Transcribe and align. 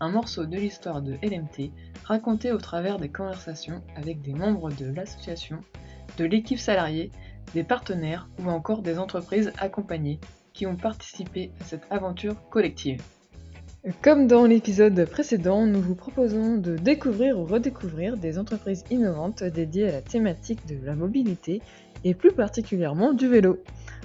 un 0.00 0.10
morceau 0.10 0.46
de 0.46 0.56
l'histoire 0.56 1.02
de 1.02 1.14
LMT 1.22 1.70
raconté 2.04 2.52
au 2.52 2.58
travers 2.58 2.98
des 2.98 3.08
conversations 3.08 3.82
avec 3.96 4.20
des 4.22 4.34
membres 4.34 4.70
de 4.70 4.86
l'association, 4.86 5.60
de 6.18 6.24
l'équipe 6.24 6.58
salariée, 6.58 7.10
des 7.54 7.64
partenaires 7.64 8.28
ou 8.38 8.48
encore 8.48 8.82
des 8.82 8.98
entreprises 8.98 9.52
accompagnées 9.58 10.20
qui 10.52 10.66
ont 10.66 10.76
participé 10.76 11.50
à 11.60 11.64
cette 11.64 11.86
aventure 11.90 12.36
collective. 12.50 13.02
Comme 14.00 14.26
dans 14.26 14.46
l'épisode 14.46 15.04
précédent, 15.04 15.66
nous 15.66 15.80
vous 15.80 15.94
proposons 15.94 16.56
de 16.56 16.76
découvrir 16.76 17.38
ou 17.38 17.44
redécouvrir 17.44 18.16
des 18.16 18.38
entreprises 18.38 18.84
innovantes 18.90 19.44
dédiées 19.44 19.88
à 19.88 19.92
la 19.92 20.00
thématique 20.00 20.66
de 20.66 20.78
la 20.86 20.94
mobilité 20.94 21.60
et 22.02 22.14
plus 22.14 22.32
particulièrement 22.32 23.12
du 23.12 23.28
vélo. 23.28 23.58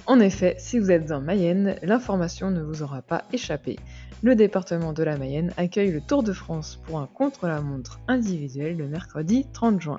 En 0.06 0.20
effet, 0.20 0.54
si 0.58 0.78
vous 0.78 0.90
êtes 0.90 1.12
en 1.12 1.22
Mayenne, 1.22 1.76
l'information 1.82 2.50
ne 2.50 2.62
vous 2.62 2.82
aura 2.82 3.00
pas 3.00 3.24
échappé. 3.32 3.78
Le 4.22 4.34
département 4.34 4.92
de 4.92 5.02
la 5.02 5.16
Mayenne 5.16 5.54
accueille 5.56 5.90
le 5.90 6.02
Tour 6.02 6.22
de 6.22 6.34
France 6.34 6.78
pour 6.84 6.98
un 6.98 7.06
contre-la-montre 7.06 8.00
individuel 8.06 8.76
le 8.76 8.86
mercredi 8.86 9.46
30 9.54 9.80
juin. 9.80 9.98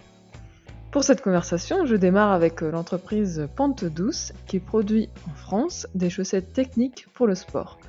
Pour 0.92 1.04
cette 1.04 1.22
conversation, 1.22 1.88
je 1.88 1.96
démarre 1.96 2.32
avec 2.32 2.62
l'entreprise 2.62 3.48
Pente 3.56 3.84
Douce 3.84 4.32
qui 4.46 4.60
produit 4.60 5.10
en 5.28 5.34
France 5.34 5.88
des 5.96 6.12
chaussettes 6.12 6.54
techniques 6.54 7.08
pour 7.16 7.26
le 7.26 7.34
sport. 7.34 7.80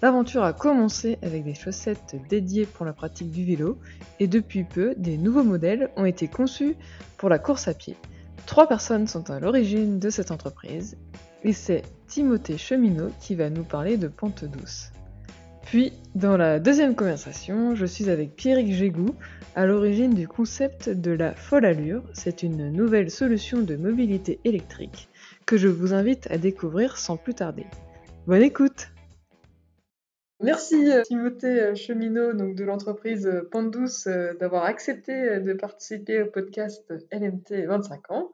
L'aventure 0.00 0.44
a 0.44 0.54
commencé 0.54 1.18
avec 1.20 1.44
des 1.44 1.54
chaussettes 1.54 2.16
dédiées 2.30 2.64
pour 2.64 2.86
la 2.86 2.94
pratique 2.94 3.30
du 3.30 3.44
vélo 3.44 3.78
et 4.18 4.28
depuis 4.28 4.64
peu, 4.64 4.94
des 4.96 5.18
nouveaux 5.18 5.44
modèles 5.44 5.90
ont 5.96 6.06
été 6.06 6.26
conçus 6.26 6.74
pour 7.18 7.28
la 7.28 7.38
course 7.38 7.68
à 7.68 7.74
pied. 7.74 7.96
Trois 8.46 8.66
personnes 8.66 9.06
sont 9.06 9.30
à 9.30 9.40
l'origine 9.40 9.98
de 9.98 10.08
cette 10.08 10.30
entreprise 10.30 10.96
et 11.44 11.52
c'est 11.52 11.82
Timothée 12.06 12.56
Cheminot 12.56 13.10
qui 13.20 13.34
va 13.34 13.50
nous 13.50 13.64
parler 13.64 13.98
de 13.98 14.08
Pente 14.08 14.46
Douce. 14.46 14.90
Puis, 15.64 15.92
dans 16.14 16.36
la 16.36 16.58
deuxième 16.58 16.94
conversation, 16.94 17.74
je 17.74 17.86
suis 17.86 18.10
avec 18.10 18.36
Pierrick 18.36 18.72
Gégou, 18.72 19.14
à 19.54 19.66
l'origine 19.66 20.14
du 20.14 20.28
concept 20.28 20.88
de 20.88 21.10
la 21.10 21.34
folle 21.34 21.64
allure. 21.64 22.02
C'est 22.14 22.42
une 22.42 22.70
nouvelle 22.70 23.10
solution 23.10 23.60
de 23.60 23.76
mobilité 23.76 24.40
électrique 24.44 25.08
que 25.46 25.56
je 25.56 25.68
vous 25.68 25.94
invite 25.94 26.30
à 26.30 26.38
découvrir 26.38 26.96
sans 26.96 27.16
plus 27.16 27.34
tarder. 27.34 27.66
Bonne 28.26 28.42
écoute 28.42 28.88
Merci 30.40 30.90
euh, 30.90 31.02
Timothée 31.02 31.60
euh, 31.60 31.74
Cheminot 31.76 32.32
de 32.32 32.64
l'entreprise 32.64 33.28
euh, 33.28 33.48
Pente 33.48 33.70
Douce 33.70 34.08
d'avoir 34.40 34.64
accepté 34.64 35.38
de 35.38 35.52
participer 35.52 36.22
au 36.22 36.26
podcast 36.26 36.92
LMT 37.12 37.66
25 37.66 38.10
ans. 38.10 38.32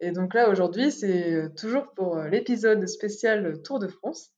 Et 0.00 0.12
donc 0.12 0.34
là, 0.34 0.48
aujourd'hui, 0.48 0.92
c'est 0.92 1.52
toujours 1.56 1.92
pour 1.96 2.22
l'épisode 2.22 2.86
spécial 2.86 3.60
Tour 3.62 3.80
de 3.80 3.88
France. 3.88 4.32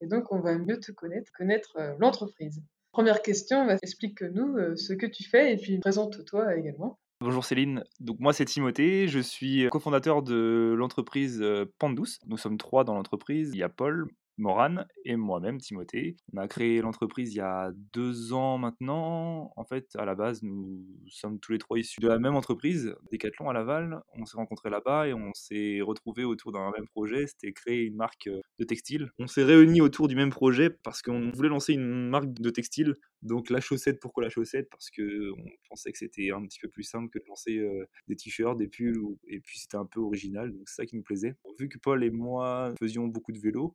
Et 0.00 0.06
donc, 0.06 0.32
on 0.32 0.40
va 0.40 0.56
mieux 0.58 0.78
te 0.78 0.92
connaître, 0.92 1.30
connaître 1.32 1.76
euh, 1.78 1.94
l'entreprise. 1.98 2.62
Première 2.92 3.22
question, 3.22 3.68
explique-nous 3.82 4.76
ce 4.76 4.94
que 4.94 5.06
tu 5.06 5.22
fais 5.22 5.52
et 5.52 5.56
puis 5.58 5.78
présente-toi 5.78 6.56
également. 6.56 6.98
Bonjour 7.20 7.44
Céline, 7.44 7.84
donc 8.00 8.20
moi 8.20 8.32
c'est 8.32 8.46
Timothée, 8.46 9.06
je 9.06 9.18
suis 9.18 9.68
cofondateur 9.70 10.22
de 10.22 10.74
l'entreprise 10.78 11.44
Pandouce. 11.78 12.20
Nous 12.26 12.38
sommes 12.38 12.56
trois 12.56 12.84
dans 12.84 12.94
l'entreprise, 12.94 13.50
il 13.52 13.58
y 13.58 13.62
a 13.62 13.68
Paul, 13.68 14.08
Morane 14.38 14.86
et 15.04 15.16
moi-même, 15.16 15.58
Timothée. 15.58 16.16
On 16.32 16.38
a 16.38 16.46
créé 16.48 16.80
l'entreprise 16.80 17.32
il 17.32 17.38
y 17.38 17.40
a 17.40 17.72
deux 17.92 18.32
ans 18.32 18.58
maintenant. 18.58 19.52
En 19.56 19.64
fait, 19.64 19.88
à 19.96 20.04
la 20.04 20.14
base, 20.14 20.42
nous 20.42 20.84
sommes 21.08 21.40
tous 21.40 21.52
les 21.52 21.58
trois 21.58 21.78
issus 21.78 22.00
de 22.00 22.08
la 22.08 22.18
même 22.18 22.34
entreprise, 22.34 22.94
Decathlon 23.10 23.48
à 23.48 23.52
Laval. 23.52 24.02
On 24.14 24.26
s'est 24.26 24.36
rencontrés 24.36 24.70
là-bas 24.70 25.08
et 25.08 25.14
on 25.14 25.32
s'est 25.34 25.80
retrouvés 25.80 26.24
autour 26.24 26.52
d'un 26.52 26.70
même 26.70 26.86
projet. 26.86 27.26
C'était 27.26 27.52
créer 27.52 27.84
une 27.84 27.96
marque 27.96 28.26
euh, 28.26 28.40
de 28.58 28.64
textile. 28.64 29.10
On 29.18 29.26
s'est 29.26 29.44
réunis 29.44 29.80
autour 29.80 30.08
du 30.08 30.16
même 30.16 30.30
projet 30.30 30.70
parce 30.70 31.02
qu'on 31.02 31.30
voulait 31.30 31.48
lancer 31.48 31.72
une 31.72 32.08
marque 32.08 32.32
de 32.32 32.50
textile. 32.50 32.94
Donc 33.22 33.50
la 33.50 33.60
chaussette, 33.60 34.00
pourquoi 34.00 34.22
la 34.22 34.28
chaussette? 34.28 34.68
Parce 34.70 34.90
qu'on 34.90 35.50
pensait 35.68 35.92
que 35.92 35.98
c'était 35.98 36.30
un 36.30 36.42
petit 36.42 36.60
peu 36.60 36.68
plus 36.68 36.84
simple 36.84 37.08
que 37.10 37.18
de 37.18 37.24
lancer 37.28 37.56
euh, 37.58 37.86
des 38.08 38.16
t-shirts, 38.16 38.58
des 38.58 38.68
pulls, 38.68 39.16
et 39.26 39.40
puis 39.40 39.58
c'était 39.58 39.76
un 39.76 39.86
peu 39.86 40.00
original. 40.00 40.52
Donc 40.52 40.68
c'est 40.68 40.82
ça 40.82 40.86
qui 40.86 40.96
nous 40.96 41.02
plaisait. 41.02 41.34
Vu 41.58 41.68
que 41.68 41.78
Paul 41.78 42.04
et 42.04 42.10
moi 42.10 42.74
faisions 42.78 43.06
beaucoup 43.06 43.32
de 43.32 43.38
vélo, 43.38 43.74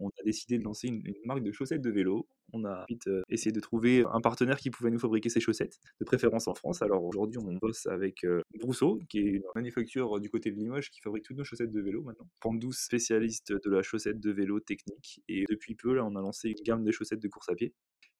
on 0.00 0.08
a 0.08 0.22
décidé 0.24 0.58
de 0.58 0.64
lancer 0.64 0.88
une, 0.88 1.02
marque 1.24 1.42
de 1.42 1.52
chaussettes 1.52 1.82
de 1.82 1.90
vélo. 1.90 2.26
On 2.52 2.64
a 2.64 2.82
ensuite 2.82 3.06
euh, 3.08 3.22
essayé 3.28 3.52
de 3.52 3.60
trouver 3.60 4.04
un 4.12 4.20
partenaire 4.20 4.58
qui 4.58 4.70
pouvait 4.70 4.90
nous 4.90 4.98
fabriquer 4.98 5.28
ces 5.28 5.40
chaussettes, 5.40 5.78
de 6.00 6.04
préférence 6.04 6.48
en 6.48 6.54
France. 6.54 6.82
Alors 6.82 7.04
aujourd'hui, 7.04 7.38
on 7.38 7.52
bosse 7.54 7.86
avec 7.86 8.24
euh, 8.24 8.42
Brousseau, 8.60 9.00
qui 9.08 9.18
est 9.18 9.22
une 9.22 9.42
manufacture 9.54 10.20
du 10.20 10.30
côté 10.30 10.50
de 10.50 10.56
Limoges 10.56 10.90
qui 10.90 11.00
fabrique 11.00 11.24
toutes 11.24 11.36
nos 11.36 11.44
chaussettes 11.44 11.72
de 11.72 11.80
vélo 11.80 12.02
maintenant. 12.02 12.28
Pandouce, 12.40 12.78
spécialiste 12.78 13.52
de 13.52 13.70
la 13.70 13.82
chaussette 13.82 14.20
de 14.20 14.30
vélo 14.30 14.60
technique. 14.60 15.22
Et 15.28 15.44
depuis 15.48 15.74
peu, 15.74 16.00
on 16.00 16.16
a 16.16 16.20
lancé 16.20 16.50
une 16.50 16.64
gamme 16.64 16.84
de 16.84 16.90
chaussettes 16.90 17.20
de 17.20 17.28
course 17.28 17.48
à 17.48 17.54
pied 17.54 17.72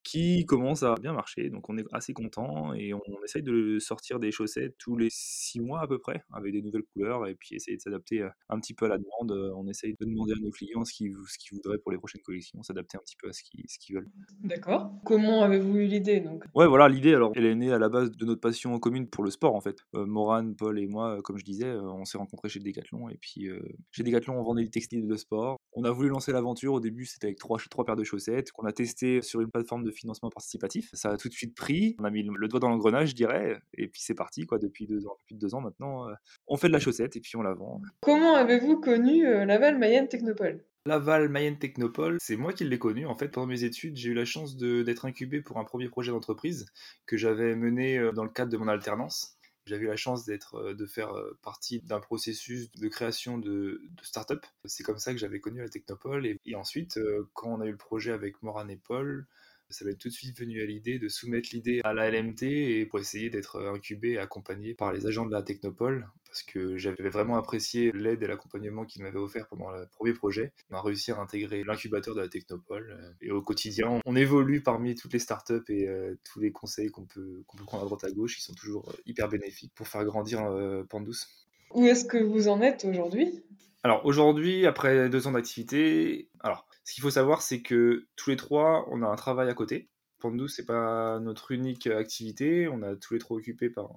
qui 0.04 0.44
commence 0.44 0.82
à 0.82 0.94
bien 1.00 1.12
marcher. 1.12 1.50
Donc 1.50 1.68
on 1.68 1.78
est 1.78 1.84
assez 1.92 2.12
content 2.12 2.74
et 2.74 2.92
on, 2.94 3.00
essaye 3.24 3.42
de 3.42 3.78
sortir 3.78 4.20
des 4.20 4.30
chaussettes 4.30 4.76
tous 4.78 4.96
les 4.96 5.08
six 5.10 5.60
mois 5.60 5.80
à 5.80 5.86
peu 5.86 5.98
près, 5.98 6.22
avec 6.32 6.52
des 6.52 6.60
nouvelles 6.60 6.84
couleurs 6.92 7.26
et 7.26 7.34
puis 7.34 7.56
essayer 7.56 7.76
de 7.76 7.82
s'adapter 7.82 8.22
euh, 8.22 8.28
un 8.50 8.60
petit 8.60 8.74
peu 8.74 8.84
à 8.84 8.88
la 8.88 8.98
demande. 8.98 9.32
Euh, 9.32 9.54
on 9.56 9.66
essaye 9.66 9.94
de 9.98 10.04
demander 10.04 10.34
à 10.34 10.40
nos 10.40 10.50
clients 10.50 10.84
ce 10.84 10.92
qu'ils, 10.92 11.14
ce 11.26 11.54
voudraient 11.54 11.78
pour 11.78 11.90
les 11.90 11.98
prochaines 11.98 12.20
collections, 12.20 12.62
s'adapter 12.62 12.98
un 12.98 13.00
petit 13.00 13.16
peu 13.16 13.28
à 13.28 13.32
ce 13.32 13.42
qu'ils, 13.42 13.64
ce 13.66 13.78
qu'ils 13.78 13.96
veulent. 13.96 14.10
D'accord. 14.40 14.92
Comment 15.04 15.42
avez-vous 15.42 15.78
eu 15.78 15.86
l'idée 15.86 16.20
donc? 16.20 16.44
Ouais, 16.54 16.66
voilà, 16.66 16.88
l'idée, 16.88 17.14
alors, 17.14 17.32
elle 17.34 17.46
est 17.46 17.54
née 17.54 17.72
à 17.72 17.78
la 17.78 17.88
base 17.88 18.10
de 18.10 18.24
notre 18.26 18.40
passion 18.40 18.78
commune 18.78 19.08
pour 19.08 19.24
le 19.24 19.30
sport 19.30 19.54
en 19.54 19.60
fait. 19.60 19.78
Euh, 19.94 20.04
Morane, 20.04 20.54
Paul 20.54 20.78
et 20.78 20.86
moi, 20.86 21.20
comme 21.22 21.38
je 21.38 21.44
disais, 21.44 21.72
on 21.72 22.04
s'est 22.04 22.18
rencontrés 22.18 22.50
chez 22.50 22.60
Decathlon 22.60 23.08
et 23.08 23.16
puis 23.16 23.48
chez 23.90 24.02
Decathlon, 24.02 24.38
on 24.38 24.42
vendait 24.42 24.64
des 24.64 24.70
textiles 24.70 25.06
de 25.06 25.16
sport. 25.16 25.56
On 25.72 25.84
a 25.84 25.90
voulu 25.90 26.08
lancer 26.08 26.32
l'aventure. 26.32 26.74
Au 26.74 26.80
début, 26.80 27.06
c'était 27.06 27.28
avec 27.28 27.38
trois, 27.38 27.58
trois 27.70 27.84
paires 27.84 27.96
de 27.96 28.04
chaussettes 28.04 28.52
qu'on 28.52 28.66
a 28.66 28.72
testé 28.72 29.22
sur 29.22 29.40
une 29.40 29.50
plateforme 29.50 29.82
de 29.82 29.90
financement 29.94 30.30
participatif. 30.30 30.90
Ça 30.92 31.10
a 31.10 31.16
tout 31.16 31.28
de 31.28 31.34
suite 31.34 31.54
pris. 31.54 31.96
On 31.98 32.04
a 32.04 32.10
mis 32.10 32.22
le 32.22 32.48
doigt 32.48 32.60
dans 32.60 32.68
l'engrenage, 32.68 33.10
je 33.10 33.14
dirais. 33.14 33.60
Et 33.74 33.88
puis 33.88 34.02
c'est 34.02 34.14
parti, 34.14 34.46
quoi. 34.46 34.58
Depuis 34.58 34.86
deux 34.86 35.06
ans, 35.06 35.16
plus 35.26 35.34
de 35.34 35.40
deux 35.40 35.54
ans 35.54 35.60
maintenant, 35.60 36.08
euh, 36.08 36.14
on 36.46 36.56
fait 36.56 36.68
de 36.68 36.72
la 36.72 36.78
chaussette 36.78 37.16
et 37.16 37.20
puis 37.20 37.36
on 37.36 37.42
la 37.42 37.54
vend. 37.54 37.80
Comment 38.00 38.34
avez-vous 38.34 38.80
connu 38.80 39.26
euh, 39.26 39.44
Laval 39.44 39.78
Mayenne 39.78 40.08
Technopole? 40.08 40.64
Laval 40.86 41.30
Mayenne 41.30 41.58
Technopole, 41.58 42.18
c'est 42.20 42.36
moi 42.36 42.52
qui 42.52 42.64
l'ai 42.64 42.78
connu. 42.78 43.06
En 43.06 43.16
fait, 43.16 43.28
pendant 43.28 43.46
mes 43.46 43.64
études, 43.64 43.96
j'ai 43.96 44.10
eu 44.10 44.14
la 44.14 44.26
chance 44.26 44.56
d'être 44.58 45.06
incubé 45.06 45.40
pour 45.40 45.58
un 45.58 45.64
premier 45.64 45.88
projet 45.88 46.12
d'entreprise 46.12 46.66
que 47.06 47.16
j'avais 47.16 47.56
mené 47.56 47.96
euh, 47.98 48.12
dans 48.12 48.24
le 48.24 48.30
cadre 48.30 48.52
de 48.52 48.58
mon 48.58 48.68
alternance. 48.68 49.38
J'avais 49.66 49.84
eu 49.84 49.88
la 49.88 49.96
chance 49.96 50.26
d'être, 50.26 50.74
de 50.74 50.86
faire 50.86 51.14
partie 51.42 51.80
d'un 51.80 52.00
processus 52.00 52.70
de 52.72 52.88
création 52.88 53.38
de, 53.38 53.80
de 53.82 54.04
start-up. 54.04 54.44
C'est 54.66 54.82
comme 54.82 54.98
ça 54.98 55.12
que 55.12 55.18
j'avais 55.18 55.40
connu 55.40 55.60
la 55.60 55.70
Technopole. 55.70 56.26
Et, 56.26 56.54
ensuite, 56.54 56.98
euh, 56.98 57.26
quand 57.32 57.48
on 57.48 57.60
a 57.62 57.66
eu 57.66 57.70
le 57.70 57.78
projet 57.78 58.12
avec 58.12 58.42
Moran 58.42 58.68
et 58.68 58.76
Paul, 58.76 59.26
ça 59.70 59.84
m'est 59.84 59.94
tout 59.94 60.08
de 60.08 60.12
suite 60.12 60.38
venu 60.38 60.62
à 60.62 60.66
l'idée 60.66 60.98
de 60.98 61.08
soumettre 61.08 61.50
l'idée 61.52 61.80
à 61.84 61.92
la 61.94 62.10
LMT 62.10 62.42
et 62.42 62.86
pour 62.86 62.98
essayer 62.98 63.30
d'être 63.30 63.60
incubé 63.66 64.12
et 64.12 64.18
accompagné 64.18 64.74
par 64.74 64.92
les 64.92 65.06
agents 65.06 65.26
de 65.26 65.32
la 65.32 65.42
Technopole 65.42 66.06
parce 66.34 66.42
que 66.42 66.76
j'avais 66.76 67.10
vraiment 67.10 67.36
apprécié 67.36 67.92
l'aide 67.92 68.24
et 68.24 68.26
l'accompagnement 68.26 68.84
qu'ils 68.84 69.04
m'avaient 69.04 69.20
offert 69.20 69.46
pendant 69.46 69.70
le 69.70 69.86
premier 69.86 70.12
projet. 70.14 70.52
On 70.68 70.74
a 70.74 70.82
réussi 70.82 71.12
à 71.12 71.20
intégrer 71.20 71.62
l'incubateur 71.62 72.16
de 72.16 72.20
la 72.20 72.28
Technopole 72.28 73.16
et 73.20 73.30
au 73.30 73.40
quotidien, 73.40 74.00
on 74.04 74.16
évolue 74.16 74.60
parmi 74.60 74.96
toutes 74.96 75.12
les 75.12 75.20
startups 75.20 75.62
et 75.68 75.86
euh, 75.86 76.18
tous 76.24 76.40
les 76.40 76.50
conseils 76.50 76.90
qu'on 76.90 77.04
peut, 77.04 77.44
qu'on 77.46 77.56
peut 77.56 77.64
prendre 77.64 77.84
à 77.84 77.86
droite 77.86 78.02
à 78.02 78.10
gauche, 78.10 78.34
qui 78.36 78.42
sont 78.42 78.54
toujours 78.54 78.88
euh, 78.88 78.96
hyper 79.06 79.28
bénéfiques 79.28 79.72
pour 79.76 79.86
faire 79.86 80.04
grandir 80.04 80.44
euh, 80.44 80.82
Pandouce. 80.82 81.28
Où 81.72 81.86
est-ce 81.86 82.04
que 82.04 82.18
vous 82.18 82.48
en 82.48 82.60
êtes 82.60 82.84
aujourd'hui? 82.84 83.44
Alors 83.84 84.04
aujourd'hui, 84.04 84.66
après 84.66 85.08
deux 85.08 85.28
ans 85.28 85.32
d'activité, 85.32 86.30
alors 86.40 86.66
ce 86.84 86.92
qu'il 86.92 87.02
faut 87.02 87.10
savoir, 87.10 87.42
c'est 87.42 87.62
que 87.62 88.06
tous 88.16 88.30
les 88.30 88.36
trois, 88.36 88.86
on 88.90 89.02
a 89.02 89.06
un 89.06 89.16
travail 89.16 89.48
à 89.48 89.54
côté. 89.54 89.88
Pandou, 90.20 90.48
c'est 90.48 90.66
pas 90.66 91.18
notre 91.20 91.52
unique 91.52 91.86
activité. 91.86 92.68
On 92.68 92.82
a 92.82 92.94
tous 92.96 93.14
les 93.14 93.20
trois 93.20 93.36
occupés 93.36 93.70
par, 93.70 93.90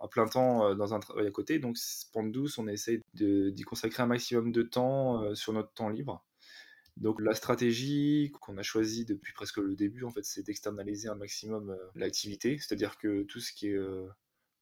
à 0.00 0.08
plein 0.08 0.26
temps 0.26 0.66
euh, 0.66 0.74
dans 0.74 0.94
un 0.94 1.00
travail 1.00 1.26
à 1.26 1.30
côté. 1.30 1.58
Donc, 1.58 1.76
Pandou, 2.12 2.46
on 2.58 2.66
essaye 2.66 3.02
d'y 3.14 3.62
consacrer 3.62 4.02
un 4.02 4.06
maximum 4.06 4.52
de 4.52 4.62
temps 4.62 5.22
euh, 5.22 5.34
sur 5.34 5.52
notre 5.52 5.72
temps 5.72 5.90
libre. 5.90 6.24
Donc 6.96 7.20
la 7.20 7.34
stratégie 7.34 8.32
qu'on 8.40 8.58
a 8.58 8.62
choisie 8.62 9.04
depuis 9.04 9.32
presque 9.32 9.58
le 9.58 9.74
début, 9.74 10.04
en 10.04 10.10
fait, 10.10 10.24
c'est 10.24 10.42
d'externaliser 10.42 11.08
un 11.08 11.14
maximum 11.14 11.70
euh, 11.70 11.76
l'activité, 11.94 12.58
c'est-à-dire 12.58 12.98
que 12.98 13.22
tout 13.22 13.40
ce 13.40 13.52
qui 13.52 13.68
est 13.68 13.78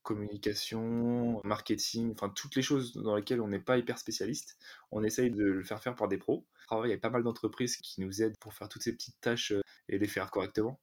communication, 0.08 1.42
marketing, 1.44 2.12
enfin 2.12 2.30
toutes 2.30 2.56
les 2.56 2.62
choses 2.62 2.94
dans 2.94 3.14
lesquelles 3.14 3.42
on 3.42 3.48
n'est 3.48 3.58
pas 3.58 3.76
hyper 3.76 3.98
spécialiste, 3.98 4.56
on 4.90 5.04
essaye 5.04 5.30
de 5.30 5.44
le 5.44 5.62
faire 5.62 5.82
faire 5.82 5.94
par 5.94 6.08
des 6.08 6.16
pros. 6.16 6.46
On 6.62 6.66
travaille 6.66 6.92
avec 6.92 7.02
pas 7.02 7.10
mal 7.10 7.22
d'entreprises 7.22 7.76
qui 7.76 8.00
nous 8.00 8.22
aident 8.22 8.38
pour 8.40 8.54
faire 8.54 8.70
toutes 8.70 8.82
ces 8.82 8.94
petites 8.94 9.20
tâches 9.20 9.52
euh, 9.52 9.60
et 9.90 9.98
les 9.98 10.06
faire 10.06 10.30
correctement. 10.30 10.80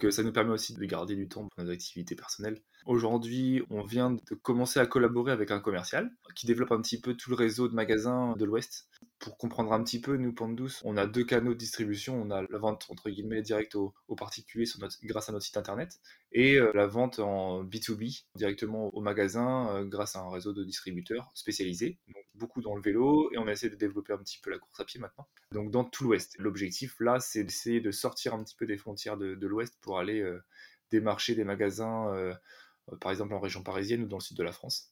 que 0.00 0.10
ça 0.10 0.22
nous 0.22 0.32
permet 0.32 0.52
aussi 0.52 0.72
de 0.72 0.84
garder 0.86 1.16
du 1.16 1.28
temps 1.28 1.46
pour 1.48 1.64
nos 1.64 1.70
activités 1.70 2.16
personnelles. 2.16 2.62
Aujourd'hui, 2.86 3.62
on 3.68 3.82
vient 3.82 4.12
de 4.12 4.34
commencer 4.34 4.80
à 4.80 4.86
collaborer 4.86 5.32
avec 5.32 5.50
un 5.50 5.60
commercial 5.60 6.10
qui 6.34 6.46
développe 6.46 6.72
un 6.72 6.80
petit 6.80 6.98
peu 6.98 7.12
tout 7.14 7.28
le 7.28 7.36
réseau 7.36 7.68
de 7.68 7.74
magasins 7.74 8.34
de 8.38 8.44
l'Ouest. 8.46 8.88
Pour 9.18 9.38
comprendre 9.38 9.72
un 9.72 9.82
petit 9.82 10.00
peu, 10.00 10.16
nous, 10.16 10.32
Pente 10.32 10.54
Douce, 10.56 10.82
on 10.84 10.96
a 10.98 11.06
deux 11.06 11.24
canaux 11.24 11.54
de 11.54 11.58
distribution. 11.58 12.20
On 12.20 12.30
a 12.30 12.42
la 12.42 12.58
vente, 12.58 12.86
entre 12.90 13.08
guillemets, 13.08 13.40
directe 13.40 13.74
aux, 13.74 13.94
particuliers 14.16 14.66
grâce 15.04 15.28
à 15.28 15.32
notre 15.32 15.44
site 15.44 15.56
internet 15.56 16.00
et 16.32 16.56
euh, 16.56 16.70
la 16.74 16.86
vente 16.86 17.18
en 17.18 17.64
B2B 17.64 18.24
directement 18.34 18.94
au 18.94 19.00
magasin 19.00 19.70
euh, 19.70 19.84
grâce 19.84 20.16
à 20.16 20.20
un 20.20 20.30
réseau 20.30 20.52
de 20.52 20.64
distributeurs 20.64 21.30
spécialisés. 21.34 21.98
Donc, 22.08 22.24
beaucoup 22.34 22.60
dans 22.60 22.76
le 22.76 22.82
vélo 22.82 23.30
et 23.32 23.38
on 23.38 23.48
essaie 23.48 23.70
de 23.70 23.74
développer 23.74 24.12
un 24.12 24.18
petit 24.18 24.38
peu 24.38 24.50
la 24.50 24.58
course 24.58 24.80
à 24.80 24.84
pied 24.84 25.00
maintenant. 25.00 25.26
Donc, 25.52 25.70
dans 25.70 25.84
tout 25.84 26.04
l'Ouest. 26.04 26.36
L'objectif, 26.38 27.00
là, 27.00 27.18
c'est 27.18 27.42
d'essayer 27.42 27.80
de 27.80 27.90
sortir 27.90 28.34
un 28.34 28.44
petit 28.44 28.54
peu 28.54 28.66
des 28.66 28.76
frontières 28.76 29.16
de, 29.16 29.46
l'Ouest 29.46 29.78
pour 29.80 29.98
aller 29.98 30.20
euh, 30.20 30.42
démarcher 30.90 31.34
des 31.34 31.44
magasins 31.44 32.36
par 33.00 33.10
exemple 33.10 33.34
en 33.34 33.40
région 33.40 33.62
parisienne 33.62 34.04
ou 34.04 34.06
dans 34.06 34.18
le 34.18 34.22
sud 34.22 34.36
de 34.36 34.42
la 34.42 34.52
France. 34.52 34.90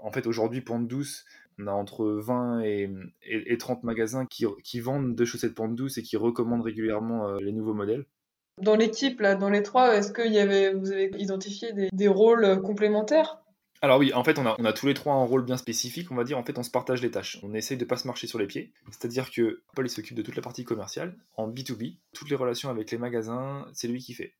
En 0.00 0.12
fait, 0.12 0.26
aujourd'hui, 0.26 0.60
Pente 0.60 0.86
Douce, 0.86 1.24
on 1.58 1.66
a 1.66 1.72
entre 1.72 2.04
20 2.06 2.60
et, 2.60 3.58
30 3.58 3.84
magasins 3.84 4.26
qui, 4.26 4.80
vendent 4.80 5.14
de 5.14 5.24
chaussettes 5.24 5.54
Pente 5.54 5.74
Douce 5.74 5.98
et 5.98 6.02
qui 6.02 6.16
recommandent 6.16 6.64
régulièrement 6.64 7.28
euh, 7.28 7.38
les 7.40 7.52
nouveaux 7.52 7.74
modèles. 7.74 8.06
Dans 8.60 8.76
l'équipe, 8.76 9.20
là, 9.20 9.34
dans 9.34 9.50
les 9.50 9.62
trois, 9.62 9.96
est-ce 9.96 10.12
que 10.12 10.26
y 10.26 10.38
avait, 10.38 10.72
vous 10.72 10.92
avez 10.92 11.10
identifié 11.18 11.72
des, 11.92 12.08
rôles 12.08 12.62
complémentaires? 12.62 13.40
Alors 13.82 13.98
oui, 13.98 14.12
en 14.14 14.22
fait, 14.22 14.38
on 14.38 14.46
a, 14.46 14.54
on 14.58 14.64
a, 14.64 14.72
tous 14.72 14.86
les 14.86 14.94
trois 14.94 15.14
un 15.14 15.24
rôle 15.24 15.44
bien 15.44 15.56
spécifique, 15.56 16.10
on 16.10 16.14
va 16.14 16.24
dire. 16.24 16.38
En 16.38 16.44
fait, 16.44 16.56
on 16.56 16.62
se 16.62 16.70
partage 16.70 17.02
les 17.02 17.10
tâches. 17.10 17.38
On 17.42 17.52
essaye 17.52 17.76
de 17.76 17.84
pas 17.84 17.96
se 17.96 18.06
marcher 18.06 18.26
sur 18.26 18.38
les 18.38 18.46
pieds. 18.46 18.72
C'est-à-dire 18.90 19.30
que 19.30 19.62
Paul, 19.74 19.88
s'occupe 19.90 20.16
de 20.16 20.22
toute 20.22 20.36
la 20.36 20.42
partie 20.42 20.64
commerciale. 20.64 21.16
En 21.36 21.50
B2B, 21.50 21.96
toutes 22.14 22.30
les 22.30 22.36
relations 22.36 22.70
avec 22.70 22.90
les 22.90 22.98
magasins, 22.98 23.66
c'est 23.72 23.88
lui 23.88 24.00
qui 24.00 24.14
fait. 24.14 24.34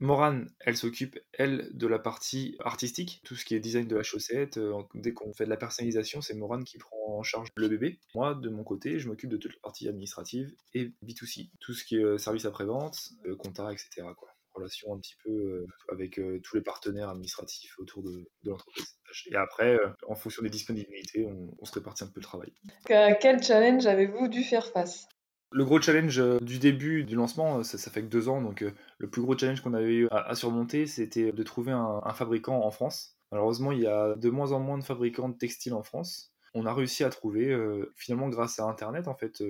Morane, 0.00 0.50
elle 0.60 0.78
s'occupe, 0.78 1.18
elle, 1.34 1.68
de 1.72 1.86
la 1.86 1.98
partie 1.98 2.56
artistique, 2.60 3.20
tout 3.22 3.36
ce 3.36 3.44
qui 3.44 3.54
est 3.54 3.60
design 3.60 3.86
de 3.86 3.96
la 3.96 4.02
chaussette. 4.02 4.56
Euh, 4.56 4.82
dès 4.94 5.12
qu'on 5.12 5.34
fait 5.34 5.44
de 5.44 5.50
la 5.50 5.58
personnalisation, 5.58 6.22
c'est 6.22 6.34
Morane 6.34 6.64
qui 6.64 6.78
prend 6.78 7.18
en 7.18 7.22
charge 7.22 7.50
le 7.54 7.68
bébé. 7.68 8.00
Moi, 8.14 8.34
de 8.34 8.48
mon 8.48 8.64
côté, 8.64 8.98
je 8.98 9.08
m'occupe 9.08 9.28
de 9.28 9.36
toute 9.36 9.52
la 9.52 9.60
partie 9.62 9.88
administrative 9.88 10.54
et 10.72 10.92
B2C, 11.04 11.50
tout 11.60 11.74
ce 11.74 11.84
qui 11.84 11.96
est 11.96 12.02
euh, 12.02 12.16
service 12.16 12.46
après-vente, 12.46 13.10
euh, 13.26 13.36
etc. 13.72 14.06
Relation 14.54 14.94
un 14.94 14.98
petit 14.98 15.14
peu 15.22 15.64
avec 15.92 16.20
tous 16.42 16.56
les 16.56 16.62
partenaires 16.62 17.08
administratifs 17.08 17.78
autour 17.78 18.02
de, 18.02 18.28
l'entreprise. 18.42 18.96
Et 19.30 19.36
après, 19.36 19.78
en 20.08 20.16
fonction 20.16 20.42
des 20.42 20.50
disponibilités, 20.50 21.24
on, 21.24 21.64
se 21.64 21.72
répartit 21.72 22.02
un 22.02 22.08
peu 22.08 22.18
le 22.18 22.24
travail. 22.24 22.52
Quel 22.84 23.40
challenge 23.42 23.86
avez-vous 23.86 24.26
dû 24.26 24.42
faire 24.42 24.66
face? 24.66 25.06
Le 25.52 25.64
gros 25.64 25.80
challenge 25.80 26.18
euh, 26.18 26.38
du 26.40 26.58
début 26.58 27.04
du 27.04 27.16
lancement, 27.16 27.58
euh, 27.58 27.62
ça, 27.62 27.90
fait 27.90 28.02
que 28.02 28.06
deux 28.06 28.28
ans, 28.28 28.40
donc 28.40 28.62
euh, 28.62 28.72
le 28.98 29.08
plus 29.08 29.22
gros 29.22 29.36
challenge 29.36 29.60
qu'on 29.60 29.74
avait 29.74 29.94
eu 29.94 30.08
à, 30.10 30.34
surmonter, 30.34 30.86
c'était 30.86 31.32
de 31.32 31.42
trouver 31.42 31.72
un, 31.72 32.12
fabricant 32.14 32.64
en 32.64 32.70
France. 32.70 33.16
Malheureusement, 33.32 33.72
il 33.72 33.80
y 33.80 33.86
a 33.86 34.14
de 34.14 34.30
moins 34.30 34.52
en 34.52 34.60
moins 34.60 34.78
de 34.78 34.84
fabricants 34.84 35.28
de 35.28 35.36
textiles 35.36 35.74
en 35.74 35.82
France. 35.82 36.32
On 36.54 36.66
a 36.66 36.74
réussi 36.74 37.04
à 37.04 37.10
trouver, 37.10 37.56
finalement 37.94 38.28
grâce 38.28 38.58
à 38.58 38.64
Internet, 38.64 39.06
en 39.06 39.14
fait, 39.14 39.40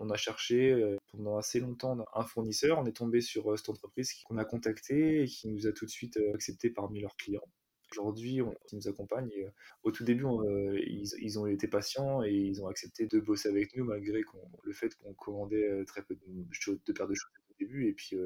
on, 0.00 0.10
a 0.10 0.16
cherché 0.16 0.96
pendant 1.12 1.38
assez 1.38 1.60
longtemps 1.60 1.96
un 2.14 2.24
fournisseur. 2.24 2.80
On 2.80 2.86
est 2.86 2.96
tombé 2.96 3.20
sur 3.20 3.56
cette 3.56 3.68
entreprise 3.68 4.12
qu'on 4.24 4.38
a 4.38 4.44
contactée 4.44 5.22
et 5.22 5.26
qui 5.26 5.46
nous 5.46 5.68
a 5.68 5.72
tout 5.72 5.84
de 5.84 5.90
suite 5.90 6.18
accepté 6.34 6.68
parmi 6.68 7.00
leurs 7.00 7.14
clients. 7.14 7.46
Aujourd'hui, 7.92 8.40
ils 8.72 8.76
nous 8.76 8.88
accompagnent. 8.88 9.30
Euh, 9.38 9.50
au 9.82 9.90
tout 9.90 10.04
début, 10.04 10.26
euh, 10.26 10.78
ils, 10.86 11.38
ont 11.38 11.46
été 11.46 11.68
patients 11.68 12.22
et 12.22 12.32
ils 12.32 12.62
ont 12.62 12.68
accepté 12.68 13.06
de 13.06 13.18
bosser 13.18 13.48
avec 13.48 13.74
nous 13.76 13.84
malgré 13.84 14.22
le 14.62 14.72
fait 14.72 14.94
qu'on 14.96 15.14
commandait 15.14 15.68
euh, 15.68 15.84
très 15.84 16.02
peu 16.02 16.14
de, 16.14 16.76
de, 16.86 16.92
paires 16.92 17.08
de 17.08 17.14
choses 17.14 17.30
au 17.50 17.54
début. 17.58 17.88
Et 17.88 17.92
puis, 17.92 18.16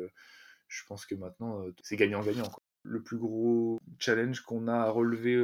je 0.69 0.85
pense 0.87 1.07
que 1.07 1.15
maintenant, 1.15 1.65
c'est 1.83 1.97
gagnant-gagnant. 1.97 2.51
Le 2.85 3.01
plus 3.01 3.19
gros 3.19 3.81
challenge 4.01 4.41
qu'on 4.41 4.67
a 4.67 4.75
à 4.75 4.91
relever 4.91 5.39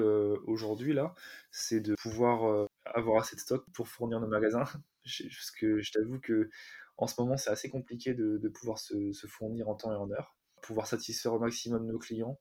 aujourd'hui, 0.47 0.93
là, 0.93 1.15
c'est 1.53 1.81
de 1.81 1.95
pouvoir 1.95 2.69
avoir 2.85 3.23
assez 3.23 3.37
de 3.37 3.41
stock 3.41 3.65
pour 3.73 3.89
fournir 3.89 4.21
nos 4.21 4.27
magasins. 4.27 4.65
Parce 5.05 5.51
que 5.53 5.81
je 5.81 5.93
t'avoue 5.93 6.19
que 6.19 6.51
en 6.97 7.07
ce 7.07 7.21
moment, 7.21 7.37
c'est 7.37 7.51
assez 7.51 7.71
compliqué 7.71 8.15
de, 8.15 8.49
pouvoir 8.49 8.79
se, 8.79 9.13
se, 9.13 9.27
fournir 9.29 9.69
en 9.69 9.77
temps 9.77 9.93
et 9.93 9.97
en 9.97 10.11
heure, 10.11 10.37
pouvoir 10.63 10.89
satisfaire 10.89 11.33
au 11.33 11.39
maximum 11.39 11.87
nos 11.87 11.99
clients 11.99 12.39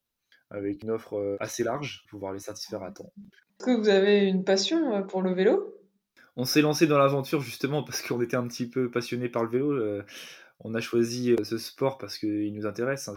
avec 0.49 0.83
une 0.83 0.91
offre 0.91 1.17
euh, 1.17 1.37
assez 1.39 1.63
large, 1.63 2.05
pouvoir 2.09 2.33
les 2.33 2.39
satisfaire 2.39 2.83
à 2.83 2.91
temps. 2.91 3.11
Est-ce 3.59 3.65
que 3.65 3.77
vous 3.77 3.89
avez 3.89 4.25
une 4.25 4.43
passion 4.43 4.95
euh, 4.95 5.01
pour 5.01 5.21
le 5.21 5.33
vélo? 5.33 5.75
On 6.35 6.45
s'est 6.45 6.61
lancé 6.61 6.87
dans 6.87 6.97
l'aventure 6.97 7.41
justement 7.41 7.83
parce 7.83 8.01
qu'on 8.01 8.21
était 8.21 8.37
un 8.37 8.47
petit 8.47 8.69
peu 8.69 8.89
passionné 8.91 9.29
par 9.29 9.43
le 9.43 9.49
vélo. 9.49 9.71
Euh, 9.71 10.03
on 10.59 10.73
a 10.75 10.81
choisi 10.81 11.35
ce 11.43 11.57
sport 11.57 11.97
parce 11.97 12.17
qu'il 12.17 12.53
nous 12.53 12.65
intéresse. 12.65 13.09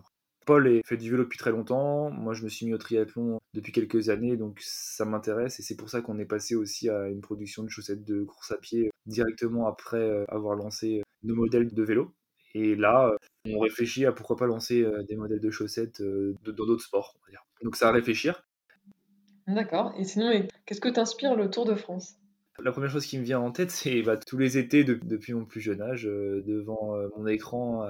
Paul 0.46 0.80
fait 0.84 0.96
du 0.96 1.10
vélo 1.10 1.24
depuis 1.24 1.38
très 1.38 1.50
longtemps. 1.50 2.10
Moi, 2.10 2.32
je 2.32 2.44
me 2.44 2.48
suis 2.48 2.66
mis 2.66 2.74
au 2.74 2.78
triathlon 2.78 3.40
depuis 3.54 3.72
quelques 3.72 4.08
années, 4.08 4.36
donc 4.36 4.58
ça 4.62 5.04
m'intéresse. 5.04 5.60
Et 5.60 5.62
c'est 5.62 5.76
pour 5.76 5.90
ça 5.90 6.00
qu'on 6.00 6.18
est 6.18 6.24
passé 6.26 6.54
aussi 6.54 6.88
à 6.88 7.08
une 7.08 7.20
production 7.20 7.62
de 7.62 7.68
chaussettes 7.68 8.04
de 8.04 8.24
course 8.24 8.52
à 8.52 8.56
pied 8.56 8.90
directement 9.06 9.66
après 9.66 10.24
avoir 10.28 10.56
lancé 10.56 11.02
nos 11.22 11.34
modèles 11.34 11.72
de 11.72 11.82
vélo. 11.82 12.14
Et 12.54 12.74
là, 12.74 13.14
on 13.46 13.58
réfléchit 13.60 14.06
à 14.06 14.12
pourquoi 14.12 14.36
pas 14.36 14.46
lancer 14.46 14.84
des 15.08 15.16
modèles 15.16 15.40
de 15.40 15.50
chaussettes 15.50 16.02
dans 16.02 16.66
d'autres 16.66 16.82
sports. 16.82 17.16
On 17.20 17.26
va 17.26 17.30
dire. 17.30 17.44
Donc 17.62 17.76
ça 17.76 17.88
à 17.88 17.92
réfléchir. 17.92 18.42
D'accord. 19.46 19.94
Et 19.98 20.04
sinon, 20.04 20.30
qu'est-ce 20.66 20.80
que 20.80 20.88
t'inspire 20.88 21.36
le 21.36 21.50
Tour 21.50 21.64
de 21.64 21.74
France? 21.74 22.16
La 22.62 22.72
première 22.72 22.90
chose 22.90 23.06
qui 23.06 23.18
me 23.18 23.24
vient 23.24 23.40
en 23.40 23.52
tête, 23.52 23.70
c'est 23.70 24.02
bah, 24.02 24.16
tous 24.16 24.36
les 24.36 24.58
étés 24.58 24.84
depuis 24.84 25.32
mon 25.32 25.46
plus 25.46 25.60
jeune 25.60 25.80
âge, 25.80 26.04
devant 26.04 26.96
mon 27.16 27.26
écran 27.26 27.82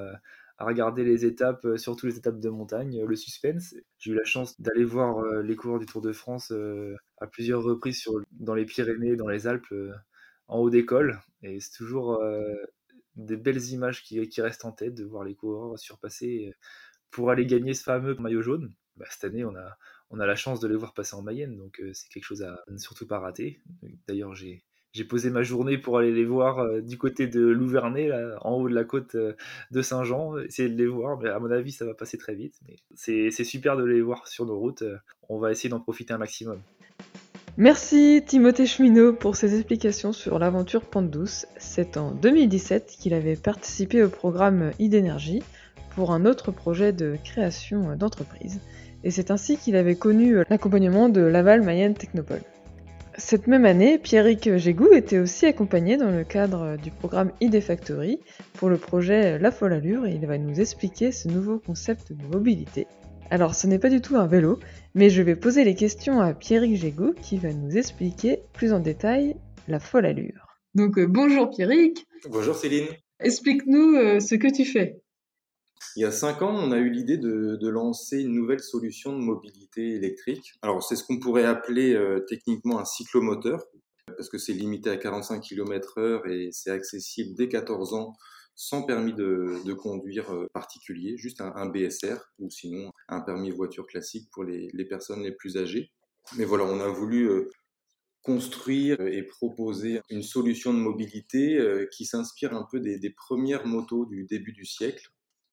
à 0.59 0.65
regarder 0.65 1.05
les 1.05 1.25
étapes, 1.25 1.67
surtout 1.77 2.07
les 2.07 2.19
étapes 2.19 2.39
de 2.39 2.51
montagne, 2.51 3.03
le 3.05 3.17
suspense. 3.17 3.75
J'ai 3.99 4.13
eu 4.13 4.15
la 4.15 4.25
chance 4.25 4.61
d'aller 4.61 4.85
voir 4.85 5.23
les 5.43 5.57
coureurs 5.57 5.79
du 5.79 5.87
Tour 5.87 6.03
de 6.03 6.13
France 6.13 6.53
à 7.19 7.27
plusieurs 7.27 7.63
reprises 7.63 7.99
sur, 7.99 8.21
dans 8.33 8.55
les 8.55 8.67
Pyrénées, 8.67 9.17
dans 9.17 9.29
les 9.29 9.47
Alpes, 9.47 9.75
en 10.49 10.59
haut 10.59 10.71
d'école. 10.71 11.19
Et 11.43 11.59
c'est 11.61 11.77
toujours 11.77 12.23
des 13.25 13.37
belles 13.37 13.65
images 13.71 14.03
qui, 14.03 14.41
restent 14.41 14.65
en 14.65 14.73
tête, 14.73 14.95
de 14.95 15.05
voir 15.05 15.25
les 15.25 15.35
coureurs 15.35 15.79
surpasser 15.79 16.49
euh, 16.49 16.53
pour 17.11 17.31
aller 17.31 17.47
gagner 17.47 17.75
ce 17.75 17.83
fameux 17.83 18.15
maillot 18.17 18.43
jaune. 18.43 18.73
Bah, 18.97 19.07
cette 19.11 19.25
année, 19.25 19.45
on 19.45 19.55
a, 19.55 19.77
on 20.11 20.21
a 20.21 20.27
la 20.27 20.37
chance 20.37 20.61
de 20.61 20.69
les 20.69 20.77
voir 20.77 20.95
passer 20.95 21.15
en 21.15 21.23
Mayenne, 21.23 21.57
donc 21.57 21.81
euh, 21.81 21.91
c'est 21.95 22.09
quelque 22.09 22.25
chose 22.25 22.43
à 22.43 22.63
ne 22.69 22.79
surtout 22.79 23.07
pas 23.07 23.19
rater. 23.19 23.61
D'ailleurs, 24.09 24.35
j'ai, 24.35 24.65
j'ai 24.93 25.05
posé 25.05 25.31
ma 25.31 25.43
journée 25.43 25.79
pour 25.79 25.99
aller 25.99 26.13
les 26.13 26.25
voir 26.25 26.59
euh, 26.59 26.81
du 26.81 26.99
côté 26.99 27.27
de 27.27 27.41
Louvernay, 27.41 28.11
en 28.41 28.55
haut 28.55 28.69
de 28.69 28.75
la 28.75 28.85
côte 28.85 29.17
de 29.17 29.83
Saint-Jean, 29.83 30.39
essayer 30.39 30.69
de 30.69 30.77
les 30.77 30.87
voir, 30.87 31.19
mais 31.19 31.29
à 31.29 31.39
mon 31.39 31.51
avis, 31.51 31.73
ça 31.73 31.85
va 31.85 31.95
passer 31.95 32.19
très 32.19 32.35
vite. 32.35 32.59
Mais 32.69 32.77
c'est, 32.95 33.31
c'est 33.31 33.45
super 33.45 33.77
de 33.77 33.85
les 33.85 34.01
voir 34.01 34.27
sur 34.29 34.47
nos 34.47 34.59
routes, 34.59 34.85
on 35.29 35.39
va 35.39 35.51
essayer 35.51 35.71
d'en 35.71 35.81
profiter 35.81 36.13
un 36.13 36.19
maximum. 36.19 36.63
Merci 37.57 38.23
Timothée 38.25 38.65
Cheminot 38.65 39.13
pour 39.13 39.37
ses 39.37 39.55
explications 39.57 40.13
sur 40.13 40.39
l'aventure 40.39 40.83
Pente 40.83 41.11
Douce. 41.11 41.47
C'est 41.59 41.97
en 41.97 42.13
2017 42.13 42.97
qu'il 42.99 43.13
avait 43.13 43.37
participé 43.37 44.03
au 44.03 44.09
programme 44.09 44.71
idénergie 44.79 45.43
pour 45.95 46.13
un 46.13 46.25
autre 46.27 46.53
projet 46.53 46.93
de 46.93 47.17
création 47.25 47.97
d'entreprise. 47.97 48.61
Et 49.03 49.11
c'est 49.11 49.31
ainsi 49.31 49.57
qu'il 49.57 49.77
avait 49.77 49.97
connu 49.97 50.37
l'accompagnement 50.49 51.09
de 51.09 51.21
Laval 51.21 51.63
Mayenne 51.63 51.95
Technopole. 51.95 52.43
Cette 53.19 53.49
même 53.49 53.67
année, 53.67 53.99
Pierrick 53.99 54.57
Gégou 54.57 54.93
était 54.93 55.19
aussi 55.19 55.45
accompagné 55.45 55.97
dans 55.97 56.11
le 56.11 56.25
cadre 56.25 56.77
du 56.77 56.91
programme 56.91 57.33
ID 57.41 57.61
Factory 57.61 58.21
pour 58.55 58.71
le 58.71 58.77
projet 58.77 59.39
La 59.39 59.51
Folle 59.51 59.73
Allure 59.73 60.07
et 60.07 60.15
il 60.15 60.25
va 60.27 60.39
nous 60.39 60.61
expliquer 60.61 61.11
ce 61.11 61.29
nouveau 61.29 61.59
concept 61.59 62.13
de 62.13 62.25
mobilité 62.33 62.87
alors 63.31 63.55
ce 63.55 63.69
n'est 63.69 63.79
pas 63.79 63.91
du 63.91 64.01
tout 64.01 64.17
un 64.17 64.27
vélo, 64.27 64.59
mais 64.95 65.09
je 65.09 65.23
vais 65.23 65.37
poser 65.37 65.63
les 65.63 65.77
questions 65.77 66.21
à 66.21 66.35
Pierrick 66.35 66.77
Gégou 66.77 67.15
qui 67.23 67.39
va 67.39 67.53
nous 67.53 67.77
expliquer 67.77 68.43
plus 68.53 68.73
en 68.73 68.81
détail 68.81 69.37
la 69.69 69.79
folle 69.79 70.05
allure. 70.05 70.59
Donc 70.75 70.99
euh, 70.99 71.07
bonjour 71.07 71.49
Pierrick. 71.49 72.07
Bonjour 72.29 72.57
Céline. 72.57 72.89
Explique-nous 73.21 73.95
euh, 73.95 74.19
ce 74.21 74.35
que 74.35 74.53
tu 74.53 74.65
fais. 74.65 75.01
Il 75.97 76.03
y 76.03 76.05
a 76.05 76.11
cinq 76.11 76.43
ans, 76.43 76.53
on 76.53 76.73
a 76.73 76.79
eu 76.79 76.91
l'idée 76.91 77.19
de, 77.19 77.69
lancer 77.69 78.21
une 78.21 78.35
nouvelle 78.35 78.61
solution 78.61 79.17
de 79.17 79.23
mobilité 79.23 79.95
électrique. 79.95 80.53
Alors 80.63 80.83
c'est 80.83 80.97
ce 80.97 81.05
qu'on 81.05 81.19
pourrait 81.21 81.45
appeler 81.45 81.95
euh, 81.95 82.25
techniquement 82.29 82.81
un 82.81 82.85
cyclomoteur, 82.85 83.65
parce 84.07 84.29
que 84.29 84.39
c'est 84.39 84.53
limité 84.53 84.91
à 84.91 84.97
45 84.97 85.41
km/h 85.41 86.29
et 86.29 86.51
c'est 86.53 86.71
accessible 86.71 87.35
dès 87.37 87.49
14 87.49 87.95
ans 87.95 88.13
sans 88.63 88.83
permis 88.83 89.15
de, 89.15 89.73
conduire 89.73 90.35
euh, 90.35 90.47
particulier, 90.53 91.17
juste 91.17 91.41
un, 91.41 91.67
BSR 91.71 92.19
ou 92.39 92.51
sinon 92.51 92.93
un 93.09 93.23
permis 93.23 93.51
voiture 93.51 93.87
classique 93.87 94.29
pour 94.31 94.45
les, 94.45 94.85
personnes 94.85 95.23
les 95.23 95.33
plus 95.33 95.57
âgées. 95.57 95.91
Mais 96.37 96.45
voilà, 96.45 96.65
on 96.65 96.79
a 96.79 96.89
voulu 96.89 97.25
euh, 97.31 97.49
construire 98.21 99.01
et 99.01 99.23
proposer 99.23 100.03
une 100.11 100.23
solution 100.23 100.75
de 100.75 100.79
mobilité 100.79 101.57
euh, 101.57 101.87
qui 101.91 102.05
s'inspire 102.05 102.53
un 102.53 102.69
peu 102.71 102.81
des, 102.81 103.11
premières 103.17 103.67
motos 103.67 104.05
du 104.05 104.25
début 104.25 104.53
du 104.53 104.67
siècle. 104.67 105.09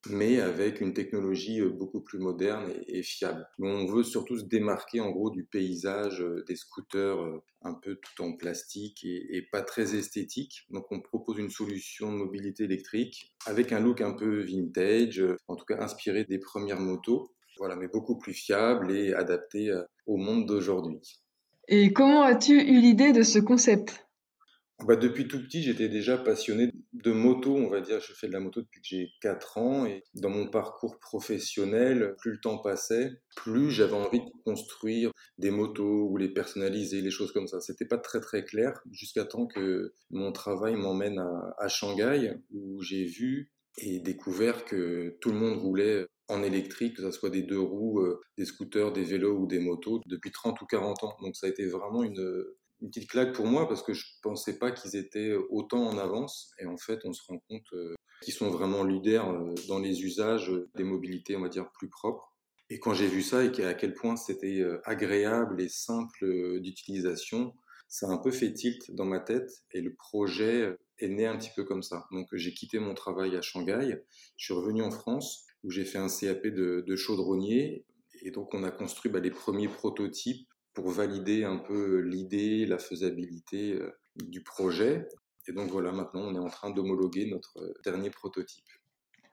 Mais 0.10 0.39
avec 0.39 0.80
une 0.82 0.94
technologie 0.94 1.62
beaucoup 1.62 2.01
plus 2.01 2.20
moderne 2.20 2.72
et, 2.88 3.04
fiable. 3.04 3.48
on 3.60 3.86
veut 3.86 4.04
surtout 4.04 4.38
se 4.38 4.46
démarquer 4.46 5.00
en 5.00 5.12
gros 5.12 5.30
du 5.30 5.44
paysage 5.44 6.24
des 6.48 6.56
scooters 6.56 7.18
un 7.62 7.74
peu 7.74 7.96
tout 7.96 8.24
en 8.24 8.34
plastique 8.34 9.04
et, 9.04 9.42
pas 9.51 9.62
très 9.62 9.96
esthétique. 9.96 10.66
Donc 10.70 10.86
on 10.92 11.01
propose 11.01 11.38
une 11.39 11.50
solution 11.50 12.12
de 12.12 12.18
mobilité 12.18 12.63
électrique 12.63 13.34
avec 13.46 13.72
un 13.72 13.80
look 13.80 14.01
un 14.01 14.13
peu 14.13 14.42
vintage, 14.42 15.24
en 15.48 15.56
tout 15.56 15.66
cas 15.66 15.82
inspiré 15.82 16.24
des 16.25 16.39
premières 16.39 16.80
motos, 16.80 17.34
voilà, 17.58 17.75
mais 17.75 17.88
beaucoup 17.88 18.18
plus 18.18 18.34
fiable 18.34 18.92
et 18.92 19.13
adapté 19.13 19.74
au 20.06 20.18
monde 20.18 20.46
d'aujourd'hui. 20.46 21.22
Et 21.68 21.92
comment 21.92 22.22
as-tu 22.22 22.54
eu 22.54 22.80
l'idée 22.80 23.12
de 23.12 23.24
ce 23.24 23.39
concept? 23.39 24.07
Bah, 24.86 24.96
depuis 24.96 25.28
tout 25.28 25.42
petit, 25.42 25.64
j'étais 25.64 25.90
déjà 25.90 26.18
passionné 26.18 26.72
de 26.94 27.12
moto, 27.12 27.56
on 27.56 27.70
va 27.70 27.82
dire. 27.82 28.00
Je 28.00 28.14
fais 28.14 28.28
de 28.28 28.34
la 28.34 28.40
moto 28.40 28.62
depuis 28.62 28.80
que 28.80 28.88
j'ai 28.88 29.10
4 29.22 29.58
ans 29.58 29.86
et 29.88 30.04
dans 30.14 30.30
mon 30.30 30.48
parcours 30.48 31.00
professionnel, 31.00 32.16
plus 32.20 32.34
le 32.34 32.40
temps 32.40 32.60
passait, 32.60 33.12
plus 33.36 33.72
j'avais 33.72 33.94
envie 33.94 34.20
de 34.20 34.30
construire 34.46 35.12
des 35.40 35.50
motos 35.50 36.08
ou 36.10 36.18
les 36.18 36.30
personnaliser, 36.30 37.02
les 37.02 37.10
choses 37.10 37.32
comme 37.32 37.48
ça. 37.48 37.60
C'était 37.60 37.86
pas 37.86 37.98
très 37.98 38.20
très 38.20 38.46
clair 38.46 38.80
jusqu'à 38.92 39.26
temps 39.26 39.48
que 39.48 39.94
mon 40.12 40.32
travail 40.32 40.76
m'emmène 40.76 41.18
à, 41.18 41.56
à 41.58 41.68
Shanghai 41.68 42.36
où 42.52 42.82
j'ai 42.84 43.06
vu 43.06 43.52
et 43.80 44.00
découvert 44.00 44.66
que 44.66 45.18
tout 45.22 45.32
le 45.32 45.38
monde 45.38 45.58
roulait 45.58 46.06
en 46.30 46.44
électrique, 46.44 46.98
que 46.98 47.04
ce 47.04 47.12
soit 47.12 47.30
des 47.30 47.44
deux 47.44 47.60
roues, 47.60 48.02
euh, 48.02 48.20
des 48.38 48.46
scooters, 48.46 48.92
des 48.92 49.04
vélos 49.04 49.38
ou 49.38 49.48
des 49.48 49.60
motos, 49.60 50.02
depuis 50.06 50.32
30 50.32 50.60
ou 50.62 50.66
40 50.66 51.04
ans. 51.04 51.16
Donc 51.22 51.36
ça 51.36 51.48
a 51.48 51.50
été 51.50 51.66
vraiment 51.66 52.04
une, 52.04 52.44
une 52.82 52.90
petite 52.90 53.10
claque 53.10 53.34
pour 53.34 53.46
moi 53.46 53.68
parce 53.68 53.84
que 53.84 53.94
je 53.94 54.06
pensais 54.22 54.58
pas 54.58 54.72
qu'ils 54.72 54.96
étaient 54.96 55.34
autant 55.50 55.86
en 55.88 55.98
avance. 55.98 56.52
Et 56.60 56.66
en 56.66 56.78
fait 56.78 57.00
on 57.06 57.14
se 57.14 57.22
rend 57.28 57.40
compte 57.48 57.74
euh, 57.74 57.96
qu'ils 58.22 58.34
sont 58.34 58.50
vraiment 58.50 58.84
leaders 58.84 59.30
euh, 59.30 59.54
dans 59.68 59.80
les 59.80 60.04
usages 60.04 60.52
des 60.76 60.84
mobilités 60.84 61.36
on 61.36 61.42
va 61.42 61.50
dire 61.50 61.70
plus 61.72 61.90
propres. 61.90 62.34
Et 62.70 62.80
quand 62.80 62.94
j'ai 62.94 63.08
vu 63.08 63.22
ça 63.22 63.44
et 63.46 63.64
à 63.64 63.74
quel 63.74 63.94
point 63.94 64.16
c'était 64.16 64.60
euh, 64.60 64.82
agréable 64.86 65.62
et 65.62 65.70
simple 65.70 66.60
d'utilisation 66.60 67.54
ça 67.88 68.08
a 68.08 68.10
un 68.10 68.18
peu 68.18 68.32
fait 68.32 68.52
tilt 68.52 68.94
dans 68.94 69.06
ma 69.06 69.22
tête 69.22 69.50
et 69.72 69.80
le 69.80 69.96
projet 69.96 70.76
est 71.00 71.08
né 71.08 71.26
un 71.26 71.38
petit 71.38 71.52
peu 71.56 71.64
comme 71.64 71.84
ça. 71.84 72.06
Donc 72.12 72.28
j'ai 72.34 72.54
quitté 72.54 72.80
mon 72.80 72.94
travail 72.94 73.36
à 73.38 73.42
Shanghai 73.42 74.04
je 74.36 74.46
suis 74.46 74.54
revenu 74.54 74.82
en 74.82 74.92
France 74.92 75.46
où 75.64 75.72
j'ai 75.72 75.86
fait 75.86 75.98
un 75.98 76.08
CAP 76.08 76.48
de, 76.48 76.96
chaudronnier. 76.96 77.86
Et 78.24 78.32
donc 78.32 78.54
on 78.54 78.64
a 78.64 78.72
construit 78.72 79.12
bah, 79.12 79.20
les 79.20 79.32
premiers 79.32 79.68
prototypes 79.68 80.48
pour 80.78 80.92
valider 80.92 81.44
un 81.44 81.58
peu 81.58 82.02
l'idée, 82.02 82.68
la 82.68 82.78
faisabilité 82.78 83.74
euh, 83.74 83.90
du 84.24 84.44
projet. 84.44 85.08
Et 85.48 85.52
donc 85.52 85.72
voilà, 85.72 85.92
maintenant 85.92 86.22
on 86.22 86.36
est 86.36 86.40
en 86.40 86.50
train 86.50 86.70
d'homologuer 86.70 87.26
notre 87.26 87.58
euh, 87.58 87.74
dernier 87.84 88.12
prototype. 88.12 88.64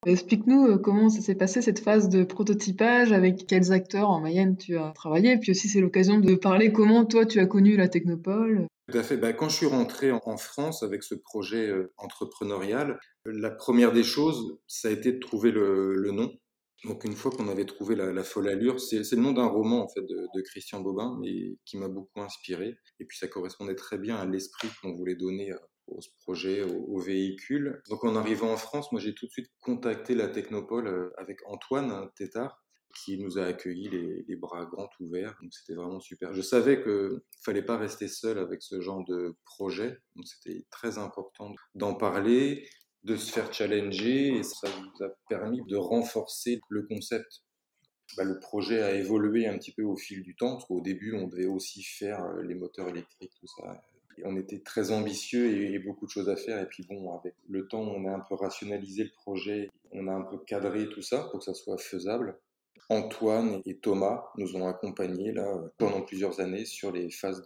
Explique-nous 0.06 0.68
euh, 0.68 0.78
comment 0.78 1.10
ça 1.10 1.20
s'est 1.20 1.34
passé 1.34 1.60
cette 1.60 1.80
phase 1.80 2.08
de 2.08 2.24
prototypage, 2.24 3.12
avec 3.12 3.46
quels 3.46 3.72
acteurs 3.72 4.08
en 4.08 4.22
Mayenne 4.22 4.56
tu 4.56 4.78
as 4.78 4.92
travaillé, 4.92 5.32
et 5.32 5.36
puis 5.36 5.50
aussi 5.50 5.68
c'est 5.68 5.82
l'occasion 5.82 6.18
de 6.18 6.34
parler 6.34 6.72
comment 6.72 7.04
toi 7.04 7.26
tu 7.26 7.38
as 7.40 7.46
connu 7.46 7.76
la 7.76 7.88
Technopole. 7.88 8.66
Tout 8.90 8.96
à 8.96 9.02
fait. 9.02 9.18
Bah, 9.18 9.34
quand 9.34 9.50
je 9.50 9.56
suis 9.56 9.66
rentré 9.66 10.12
en 10.12 10.38
France 10.38 10.82
avec 10.82 11.02
ce 11.02 11.14
projet 11.14 11.70
entrepreneurial, 11.98 12.98
la 13.26 13.50
première 13.50 13.92
des 13.92 14.02
choses, 14.02 14.58
ça 14.66 14.88
a 14.88 14.92
été 14.92 15.12
de 15.12 15.18
trouver 15.18 15.50
le 15.52 16.10
nom. 16.10 16.32
Donc 16.84 17.04
une 17.04 17.14
fois 17.14 17.30
qu'on 17.30 17.48
avait 17.48 17.64
trouvé 17.64 17.96
la, 17.96 18.24
folle 18.24 18.48
allure, 18.48 18.78
c'est 18.78 18.98
le 18.98 19.22
nom 19.22 19.32
d'un 19.32 19.46
roman 19.46 19.84
en 19.84 19.88
fait 19.88 20.02
de, 20.02 20.40
Christian 20.42 20.80
Bobin, 20.80 21.18
mais 21.20 21.56
qui 21.64 21.78
m'a 21.78 21.88
beaucoup 21.88 22.20
inspiré. 22.20 22.76
Et 23.00 23.04
puis 23.06 23.16
ça 23.16 23.26
correspondait 23.26 23.74
très 23.74 23.98
bien 23.98 24.16
à 24.16 24.26
l'esprit 24.26 24.68
qu'on 24.80 24.94
voulait 24.94 25.16
donner 25.16 25.52
euh, 25.52 25.58
au 25.86 25.98
projet, 26.20 26.62
au, 26.62 26.98
véhicule. 26.98 27.80
Donc 27.88 28.04
en 28.04 28.16
arrivant 28.16 28.52
en 28.52 28.56
France, 28.56 28.92
moi 28.92 29.00
j'ai 29.00 29.14
tout 29.14 29.26
de 29.26 29.30
suite 29.30 29.50
contacté 29.60 30.14
la 30.14 30.28
Technopole 30.28 30.86
euh, 30.86 31.10
avec 31.16 31.38
Antoine 31.46 32.08
Tétard, 32.16 32.62
qui 33.02 33.18
nous 33.18 33.38
a 33.38 33.44
accueillis 33.44 33.88
les, 33.88 34.36
bras 34.36 34.66
grands 34.66 34.90
ouverts. 35.00 35.34
Donc 35.40 35.52
c'était 35.52 35.74
vraiment 35.74 36.00
super. 36.00 36.34
Je 36.34 36.42
savais 36.42 36.82
qu'il 36.82 37.20
fallait 37.44 37.64
pas 37.64 37.78
rester 37.78 38.08
seul 38.08 38.38
avec 38.38 38.62
ce 38.62 38.80
genre 38.80 39.04
de 39.04 39.36
projet. 39.44 39.98
Donc 40.16 40.26
c'était 40.26 40.64
très 40.70 40.98
important 40.98 41.54
d'en 41.74 41.94
parler 41.94 42.68
de 43.04 43.16
se 43.16 43.32
faire 43.32 43.52
challenger 43.52 44.38
et 44.38 44.42
ça 44.42 44.68
nous 44.80 45.06
a 45.06 45.10
permis 45.28 45.62
de 45.66 45.76
renforcer 45.76 46.60
le 46.70 46.82
concept. 46.82 47.42
Bah, 48.16 48.24
le 48.24 48.38
projet 48.38 48.82
a 48.82 48.94
évolué 48.94 49.46
un 49.46 49.58
petit 49.58 49.72
peu 49.72 49.82
au 49.82 49.96
fil 49.96 50.22
du 50.22 50.36
temps, 50.36 50.52
parce 50.52 50.66
qu'au 50.66 50.80
début, 50.80 51.14
on 51.14 51.26
devait 51.26 51.46
aussi 51.46 51.82
faire 51.82 52.24
euh, 52.24 52.42
les 52.42 52.54
moteurs 52.54 52.88
électriques, 52.88 53.32
tout 53.40 53.46
ça. 53.46 53.80
On 54.24 54.36
était 54.36 54.60
très 54.60 54.92
ambitieux 54.92 55.74
et, 55.74 55.78
beaucoup 55.80 56.06
de 56.06 56.10
choses 56.10 56.28
à 56.28 56.36
faire. 56.36 56.60
Et 56.60 56.66
puis 56.66 56.86
bon, 56.88 57.18
avec 57.18 57.34
le 57.48 57.66
temps, 57.66 57.82
on 57.82 58.06
a 58.06 58.12
un 58.12 58.20
peu 58.20 58.36
rationalisé 58.36 59.04
le 59.04 59.10
projet, 59.10 59.68
on 59.90 60.06
a 60.06 60.12
un 60.12 60.22
peu 60.22 60.38
cadré 60.38 60.88
tout 60.88 61.02
ça 61.02 61.26
pour 61.30 61.40
que 61.40 61.44
ça 61.44 61.54
soit 61.54 61.78
faisable. 61.78 62.38
Antoine 62.90 63.60
et 63.64 63.78
Thomas 63.78 64.26
nous 64.36 64.56
ont 64.56 64.68
accompagnés 64.68 65.32
là 65.32 65.60
pendant 65.78 66.02
plusieurs 66.02 66.38
années 66.38 66.66
sur 66.66 66.92
les 66.92 67.10
phases 67.10 67.42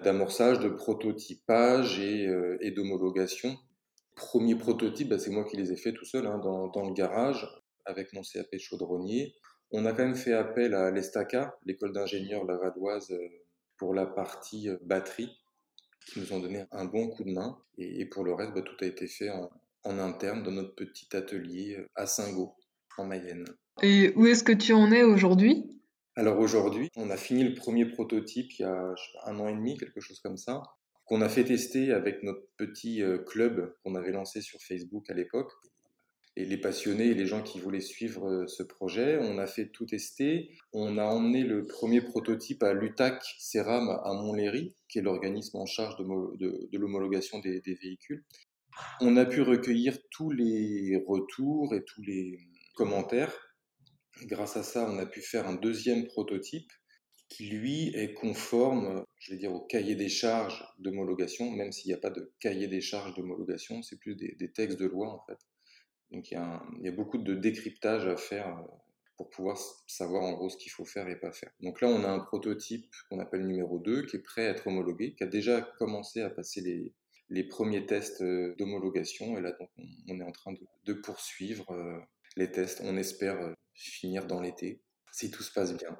d'amorçage, 0.00 0.58
de, 0.58 0.68
prototypage 0.68 1.98
et, 2.00 2.26
euh, 2.26 2.58
et 2.60 2.72
d'homologation. 2.72 3.56
Premier 4.16 4.54
prototype, 4.54 5.08
bah, 5.08 5.18
c'est 5.18 5.30
moi 5.30 5.44
qui 5.44 5.56
les 5.56 5.72
ai 5.72 5.76
fait 5.76 5.92
tout 5.92 6.04
seul 6.04 6.26
hein, 6.26 6.38
dans, 6.38 6.86
le 6.86 6.92
garage 6.92 7.46
avec 7.84 8.12
mon 8.12 8.22
CAP 8.22 8.56
chaudronnier. 8.58 9.34
On 9.70 9.86
a 9.86 9.92
quand 9.92 10.04
même 10.04 10.14
fait 10.14 10.34
appel 10.34 10.74
à 10.74 10.90
l'ESTACA, 10.90 11.56
l'école 11.64 11.92
d'ingénieurs 11.92 12.44
lavadoise, 12.44 13.10
euh, 13.10 13.28
pour 13.78 13.94
la 13.94 14.06
partie 14.06 14.68
euh, 14.68 14.76
batterie, 14.82 15.30
qui 16.06 16.20
nous 16.20 16.32
ont 16.32 16.40
donné 16.40 16.66
un 16.72 16.84
bon 16.84 17.08
coup 17.08 17.24
de 17.24 17.32
main. 17.32 17.58
Et, 17.78 18.04
pour 18.06 18.24
le 18.24 18.34
reste, 18.34 18.52
bah, 18.52 18.62
tout 18.62 18.76
a 18.84 18.86
été 18.86 19.06
fait 19.06 19.30
en, 19.30 19.98
interne 19.98 20.42
dans 20.42 20.52
notre 20.52 20.74
petit 20.74 21.16
atelier 21.16 21.76
euh, 21.78 21.88
à 21.94 22.06
Saint-Gau, 22.06 22.54
en 22.98 23.06
Mayenne. 23.06 23.46
Et 23.82 24.12
où 24.14 24.26
est-ce 24.26 24.44
que 24.44 24.52
tu 24.52 24.74
en 24.74 24.92
es 24.92 25.02
aujourd'hui? 25.02 25.80
Alors 26.14 26.38
aujourd'hui, 26.38 26.90
on 26.96 27.08
a 27.08 27.16
fini 27.16 27.42
le 27.42 27.54
premier 27.54 27.86
prototype 27.86 28.52
il 28.58 28.62
y 28.62 28.64
a 28.66 28.94
un 29.24 29.40
an 29.40 29.48
et 29.48 29.54
demi, 29.54 29.78
quelque 29.78 30.00
chose 30.00 30.20
comme 30.20 30.36
ça 30.36 30.62
qu'on 31.12 31.20
a 31.20 31.28
fait 31.28 31.44
tester 31.44 31.92
avec 31.92 32.22
notre 32.22 32.40
petit 32.56 33.02
euh, 33.02 33.18
club 33.18 33.76
qu'on 33.84 33.94
avait 33.96 34.12
lancé 34.12 34.40
sur 34.40 34.58
Facebook 34.62 35.10
à 35.10 35.12
l'époque. 35.12 35.52
Et 36.36 36.46
les 36.46 36.56
passionnés 36.56 37.08
et 37.08 37.14
les 37.14 37.26
gens 37.26 37.42
qui 37.42 37.60
voulaient 37.60 37.82
suivre 37.82 38.30
euh, 38.30 38.46
ce 38.46 38.62
projet, 38.62 39.18
on 39.20 39.36
a 39.36 39.46
fait 39.46 39.68
tout 39.68 39.84
tester. 39.84 40.56
On 40.72 40.96
a 40.96 41.04
emmené 41.04 41.42
le 41.42 41.66
premier 41.66 42.00
prototype 42.00 42.62
à 42.62 42.72
l'UTAC 42.72 43.22
Ceram 43.38 43.90
à 43.90 44.14
Montlhéry, 44.14 44.74
qui 44.88 45.00
est 45.00 45.02
l'organisme 45.02 45.58
en 45.58 45.66
charge 45.66 45.98
de, 45.98 46.78
l'homologation 46.78 47.40
des, 47.40 47.60
des 47.60 47.74
véhicules. 47.74 48.24
On 49.02 49.18
a 49.18 49.26
pu 49.26 49.42
recueillir 49.42 49.98
tous 50.10 50.30
les 50.30 51.04
retours 51.06 51.74
et 51.74 51.84
tous 51.84 52.00
les 52.00 52.38
commentaires. 52.74 53.34
Grâce 54.22 54.56
à 54.56 54.62
ça, 54.62 54.90
on 54.90 54.96
a 54.96 55.04
pu 55.04 55.20
faire 55.20 55.46
un 55.46 55.56
deuxième 55.56 56.06
prototype 56.06 56.72
qui 57.32 57.46
lui 57.46 57.88
est 57.96 58.12
conforme, 58.12 59.06
je 59.18 59.32
vais 59.32 59.38
dire, 59.38 59.54
au 59.54 59.60
cahier 59.60 59.94
des 59.94 60.10
charges 60.10 60.62
d'homologation, 60.78 61.50
même 61.50 61.72
s'il 61.72 61.88
n'y 61.88 61.94
a 61.94 61.98
pas 61.98 62.10
de 62.10 62.30
cahier 62.40 62.68
des 62.68 62.82
charges 62.82 63.14
d'homologation, 63.14 63.82
c'est 63.82 63.98
plus 63.98 64.14
des, 64.16 64.52
textes 64.52 64.78
de 64.78 64.84
loi 64.84 65.08
en 65.08 65.24
fait. 65.26 65.38
Donc 66.10 66.30
il 66.30 66.34
y, 66.82 66.88
a 66.88 66.92
beaucoup 66.92 67.16
de 67.16 67.34
décryptage 67.34 68.06
à 68.06 68.18
faire 68.18 68.48
euh, 68.48 68.62
pour 69.16 69.30
pouvoir 69.30 69.58
savoir 69.86 70.24
en 70.24 70.32
gros 70.32 70.50
ce 70.50 70.58
qu'il 70.58 70.70
faut 70.72 70.84
faire 70.84 71.08
et 71.08 71.18
pas 71.18 71.32
faire. 71.32 71.50
Donc 71.60 71.80
là, 71.80 71.88
on 71.88 72.04
a 72.04 72.08
un 72.08 72.20
prototype 72.20 72.84
qu'on 73.08 73.18
appelle 73.18 73.46
numéro 73.46 73.78
2 73.78 74.04
qui 74.04 74.16
est 74.16 74.22
prêt 74.22 74.46
à 74.46 74.50
être 74.50 74.66
homologué, 74.66 75.14
qui 75.14 75.24
a 75.24 75.26
déjà 75.26 75.62
commencé 75.78 76.20
à 76.20 76.28
passer 76.28 76.60
les, 77.30 77.44
premiers 77.44 77.86
tests 77.86 78.20
euh, 78.20 78.54
d'homologation. 78.58 79.38
Et 79.38 79.40
là, 79.40 79.52
donc, 79.52 79.70
on 80.06 80.20
est 80.20 80.24
en 80.24 80.32
train 80.32 80.52
de, 80.52 80.60
de 80.84 80.92
poursuivre 80.92 81.70
euh, 81.70 81.98
les 82.36 82.52
tests. 82.52 82.82
On 82.84 82.98
espère 82.98 83.54
finir 83.72 84.26
dans 84.26 84.42
l'été, 84.42 84.82
si 85.12 85.30
tout 85.30 85.42
se 85.42 85.50
passe 85.50 85.74
bien. 85.74 85.96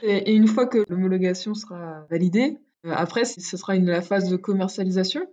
Et, 0.00 0.32
une 0.34 0.48
fois 0.48 0.66
que 0.66 0.84
l'homologation 0.88 1.54
sera 1.54 2.06
validée, 2.10 2.58
euh, 2.84 2.90
après, 2.90 3.24
ce 3.24 3.56
sera 3.56 3.76
une, 3.76 3.86
la 3.86 4.02
phase 4.02 4.28
de 4.28 4.36
commercialisation 4.36 5.26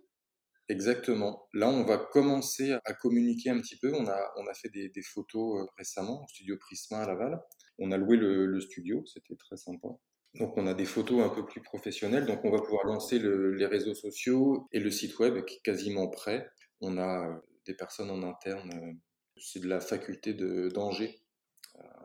Exactement. 0.67 1.47
Là, 1.53 1.67
on 1.67 1.83
va 1.83 1.97
commencer 1.97 2.73
à 2.85 2.93
communiquer 2.93 3.49
un 3.49 3.59
petit 3.59 3.75
peu. 3.77 3.91
On 3.93 4.07
a, 4.07 4.31
on 4.37 4.45
a 4.45 4.53
fait 4.53 4.69
des, 4.69 5.01
photos 5.01 5.63
euh, 5.63 5.67
récemment 5.77 6.23
au 6.23 6.27
studio 6.27 6.57
Prisma 6.59 6.99
à 6.99 7.07
Laval. 7.07 7.41
On 7.79 7.91
a 7.91 7.97
loué 7.97 8.17
le, 8.17 8.59
studio, 8.61 9.03
c'était 9.07 9.35
très 9.35 9.57
sympa. 9.57 9.87
Donc, 10.35 10.55
on 10.57 10.67
a 10.67 10.75
des 10.75 10.85
photos 10.85 11.25
un 11.25 11.29
peu 11.29 11.43
plus 11.43 11.61
professionnelles. 11.61 12.27
Donc, 12.27 12.45
on 12.45 12.51
va 12.51 12.61
pouvoir 12.61 12.85
lancer 12.85 13.17
les 13.17 13.65
réseaux 13.65 13.95
sociaux 13.95 14.67
et 14.71 14.79
le 14.79 14.91
site 14.91 15.17
web 15.17 15.43
qui 15.45 15.55
est 15.55 15.61
quasiment 15.63 16.07
prêt. 16.07 16.47
On 16.81 16.97
a 16.97 17.27
euh, 17.27 17.35
des 17.65 17.73
personnes 17.73 18.11
en 18.11 18.21
interne. 18.21 18.99
C'est 19.37 19.61
de 19.61 19.67
la 19.67 19.79
faculté 19.79 20.33
d'Angers 20.33 21.19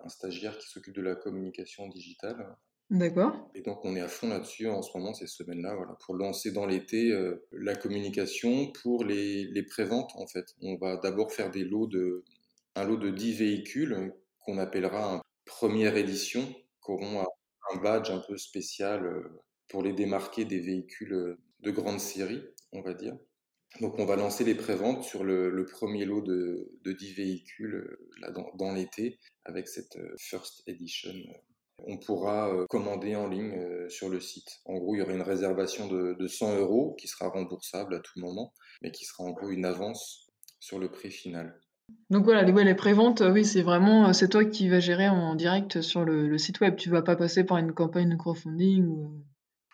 un 0.04 0.08
stagiaire 0.08 0.58
qui 0.58 0.68
s'occupe 0.68 0.94
de 0.94 1.02
la 1.02 1.14
communication 1.14 1.88
digitale. 1.88 2.56
D'accord. 2.90 3.50
Et 3.54 3.62
donc 3.62 3.84
on 3.84 3.96
est 3.96 4.00
à 4.00 4.08
fond 4.08 4.28
là-dessus 4.28 4.68
en 4.68 4.82
ce 4.82 4.96
moment, 4.96 5.14
ces 5.14 5.26
semaines-là, 5.26 5.74
voilà, 5.74 5.96
pour 6.04 6.14
lancer 6.14 6.52
dans 6.52 6.66
l'été 6.66 7.12
euh, 7.12 7.46
la 7.52 7.74
communication 7.74 8.70
pour 8.82 9.04
les, 9.04 9.44
les 9.44 9.62
préventes 9.62 10.12
en 10.16 10.26
fait. 10.26 10.44
On 10.60 10.76
va 10.76 10.98
d'abord 10.98 11.32
faire 11.32 11.50
des 11.50 11.64
lots 11.64 11.86
de, 11.86 12.24
un 12.74 12.84
lot 12.84 12.96
de 12.96 13.10
10 13.10 13.38
véhicules 13.38 14.12
qu'on 14.40 14.58
appellera 14.58 15.14
un 15.14 15.22
première 15.46 15.96
édition, 15.96 16.42
qui 16.42 16.90
auront 16.90 17.20
un, 17.20 17.26
badge 17.82 18.10
un 18.10 18.20
peu 18.20 18.36
spécial 18.36 19.04
euh, 19.04 19.42
pour 19.68 19.82
les 19.82 19.92
démarquer 19.92 20.44
des 20.44 20.60
véhicules 20.60 21.36
de 21.60 21.70
grande 21.70 21.98
série, 21.98 22.42
on 22.72 22.82
va 22.82 22.94
dire. 22.94 23.16
Donc 23.80 23.98
on 23.98 24.04
va 24.04 24.16
lancer 24.16 24.44
les 24.44 24.54
préventes 24.54 25.02
sur 25.02 25.24
le, 25.24 25.66
premier 25.66 26.04
lot 26.04 26.20
de, 26.20 26.70
10 26.84 27.14
véhicules 27.14 27.98
euh, 28.22 28.30
dans, 28.54 28.72
l'été 28.72 29.18
avec 29.44 29.66
cette 29.68 29.96
euh, 29.96 30.14
First 30.18 30.62
Edition. 30.68 31.12
On 31.78 31.98
pourra 31.98 32.54
euh, 32.54 32.66
commander 32.68 33.16
en 33.16 33.28
ligne 33.28 33.88
sur 33.88 34.08
le 34.08 34.20
site. 34.20 34.60
En 34.64 34.74
gros, 34.78 34.94
il 34.94 34.98
y 34.98 35.02
aura 35.02 35.12
une 35.12 35.22
réservation 35.22 35.88
de, 35.88 36.26
100 36.26 36.58
euros 36.58 36.94
qui 36.98 37.08
sera 37.08 37.28
remboursable 37.28 37.96
à 37.96 38.00
tout 38.00 38.20
moment, 38.20 38.52
mais 38.80 38.92
qui 38.92 39.04
sera 39.04 39.24
en 39.24 39.32
gros 39.32 39.50
une 39.50 39.64
avance 39.64 40.28
sur 40.60 40.78
le 40.78 40.90
prix 40.90 41.10
final. 41.10 41.58
Donc 42.10 42.24
voilà, 42.24 42.42
les 42.42 42.74
préventes, 42.74 43.20
oui, 43.20 43.44
c'est 43.44 43.60
vraiment, 43.60 44.12
c'est 44.14 44.28
toi 44.28 44.44
qui 44.44 44.68
vas 44.68 44.80
gérer 44.80 45.08
en 45.08 45.34
direct 45.34 45.82
sur 45.82 46.04
le, 46.04 46.38
site 46.38 46.60
web. 46.60 46.76
Tu 46.76 46.90
vas 46.90 47.02
pas 47.02 47.16
passer 47.16 47.44
par 47.44 47.58
une 47.58 47.72
campagne 47.72 48.08
de 48.08 48.16
crowdfunding 48.16 48.86
ou... 48.86 49.24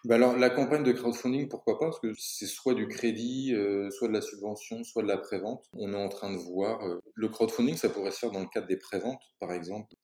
Bah 0.04 0.14
alors, 0.14 0.36
la 0.36 0.48
campagne 0.48 0.82
de 0.82 0.92
crowdfunding, 0.92 1.48
pourquoi 1.48 1.78
pas? 1.78 1.86
Parce 1.86 2.00
que 2.00 2.12
c'est 2.16 2.46
soit 2.46 2.74
du 2.74 2.88
crédit, 2.88 3.54
euh, 3.54 3.90
soit 3.90 4.08
de 4.08 4.14
la 4.14 4.22
subvention, 4.22 4.82
soit 4.82 5.02
de 5.02 5.08
la 5.08 5.18
prévente. 5.18 5.66
On 5.74 5.92
est 5.92 6.02
en 6.02 6.08
train 6.08 6.32
de 6.32 6.38
voir. 6.38 6.82
Euh, 6.86 7.00
le 7.14 7.28
crowdfunding, 7.28 7.76
ça 7.76 7.90
pourrait 7.90 8.10
se 8.10 8.18
faire 8.18 8.30
dans 8.30 8.40
le 8.40 8.46
cadre 8.46 8.66
des 8.66 8.78
préventes, 8.78 9.22
par 9.40 9.52
exemple. 9.52 9.94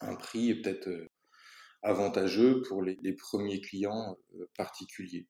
Un 0.00 0.16
prix 0.16 0.54
peut-être 0.54 0.88
euh, 0.88 1.06
avantageux 1.82 2.62
pour 2.62 2.82
les, 2.82 3.12
premiers 3.12 3.60
clients 3.60 4.16
particuliers. 4.56 5.26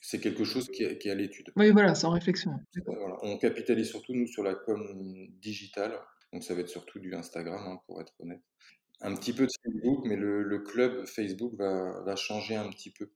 C'est 0.00 0.20
quelque 0.20 0.44
chose 0.44 0.68
qui, 0.68 0.84
est 0.84 1.10
à 1.10 1.14
l'étude. 1.14 1.50
Oui, 1.56 1.70
voilà, 1.70 1.94
en 2.04 2.10
réflexion. 2.10 2.52
On 3.22 3.38
capitalise 3.38 3.88
surtout, 3.88 4.14
nous, 4.14 4.28
sur 4.28 4.44
la 4.44 4.54
com 4.54 5.28
digitale. 5.40 5.98
Donc, 6.32 6.44
ça 6.44 6.54
va 6.54 6.60
être 6.60 6.68
surtout 6.68 7.00
du 7.00 7.12
Instagram, 7.14 7.60
hein, 7.66 7.80
pour 7.86 8.00
être 8.00 8.12
honnête 8.20 8.42
un 9.00 9.14
petit 9.14 9.32
peu 9.32 9.46
de 9.46 9.52
Facebook, 9.62 10.04
mais 10.06 10.16
le, 10.16 10.58
club 10.60 11.06
Facebook 11.06 11.54
va, 11.56 12.16
changer 12.16 12.56
un 12.56 12.68
petit 12.70 12.90
peu. 12.90 13.10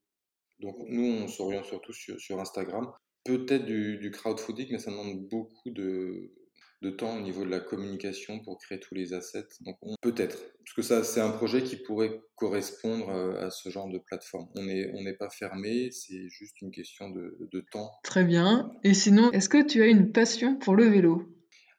Donc 0.60 0.76
nous, 0.88 1.04
on 1.04 1.28
s'oriente 1.28 1.64
surtout 1.64 1.92
sur, 1.92 2.40
Instagram. 2.40 2.90
Peut-être 3.24 3.64
du, 3.64 4.10
crowdfunding, 4.10 4.68
mais 4.70 4.78
ça 4.78 4.90
demande 4.90 5.28
beaucoup 5.28 5.70
de, 5.70 6.32
temps 6.96 7.16
au 7.16 7.20
niveau 7.20 7.44
de 7.44 7.50
la 7.50 7.60
communication 7.60 8.40
pour 8.40 8.58
créer 8.58 8.80
tous 8.80 8.94
les 8.94 9.12
assets. 9.12 9.48
Donc 9.60 9.76
peut-être, 10.00 10.38
parce 10.64 10.74
que 10.74 10.82
ça, 10.82 11.04
c'est 11.04 11.20
un 11.20 11.30
projet 11.30 11.62
qui 11.62 11.76
pourrait 11.76 12.20
correspondre 12.36 13.10
euh, 13.10 13.46
à 13.46 13.50
ce 13.50 13.68
genre 13.68 13.88
de 13.88 13.98
plateforme. 13.98 14.48
On 14.54 14.64
n'est 14.64 14.90
on 14.94 15.04
pas 15.18 15.28
fermé, 15.30 15.90
c'est 15.92 16.28
juste 16.28 16.60
une 16.62 16.70
question 16.70 17.10
de, 17.10 17.36
de 17.52 17.64
temps. 17.72 17.90
Très 18.02 18.24
bien. 18.24 18.72
Et 18.82 18.94
sinon, 18.94 19.30
est-ce 19.32 19.48
que 19.48 19.62
tu 19.62 19.82
as 19.82 19.86
une 19.86 20.12
passion 20.12 20.56
pour 20.56 20.74
le 20.74 20.84
vélo? 20.84 21.28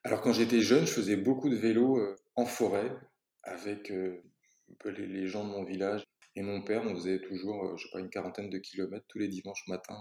Alors 0.04 0.20
quand 0.20 0.32
j'étais 0.32 0.60
jeune, 0.60 0.86
je 0.86 0.92
faisais 0.92 1.16
beaucoup 1.16 1.48
de 1.48 1.56
vélo 1.56 1.98
euh, 1.98 2.16
en 2.34 2.44
forêt 2.44 2.90
avec 3.44 3.90
euh, 3.90 4.22
les, 4.96 5.26
gens 5.26 5.44
de 5.44 5.50
mon 5.50 5.64
village 5.64 6.04
et 6.36 6.42
mon 6.42 6.62
père. 6.62 6.82
On 6.84 6.94
faisait 6.94 7.20
toujours, 7.20 7.64
euh, 7.64 7.76
je 7.76 7.84
sais 7.84 7.90
pas, 7.92 8.00
une 8.00 8.10
quarantaine 8.10 8.50
de 8.50 8.58
kilomètres 8.58 9.06
tous 9.08 9.18
les 9.18 9.28
dimanches 9.28 9.66
matins 9.68 9.98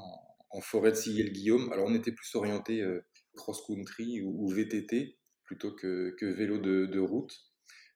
en, 0.50 0.62
forêt 0.62 0.92
de 0.92 0.96
Sillé-le-Guillaume. 0.96 1.72
Alors 1.72 1.88
on 1.88 1.96
était 1.96 2.12
plus 2.12 2.36
orienté 2.36 2.82
euh, 2.82 3.06
cross-country 3.36 4.22
ou, 4.22 4.48
VTT 4.50 5.18
plutôt 5.46 5.72
que, 5.74 6.16
que 6.20 6.26
vélo 6.26 6.58
de, 6.58 6.86
de, 6.86 7.00
route. 7.00 7.34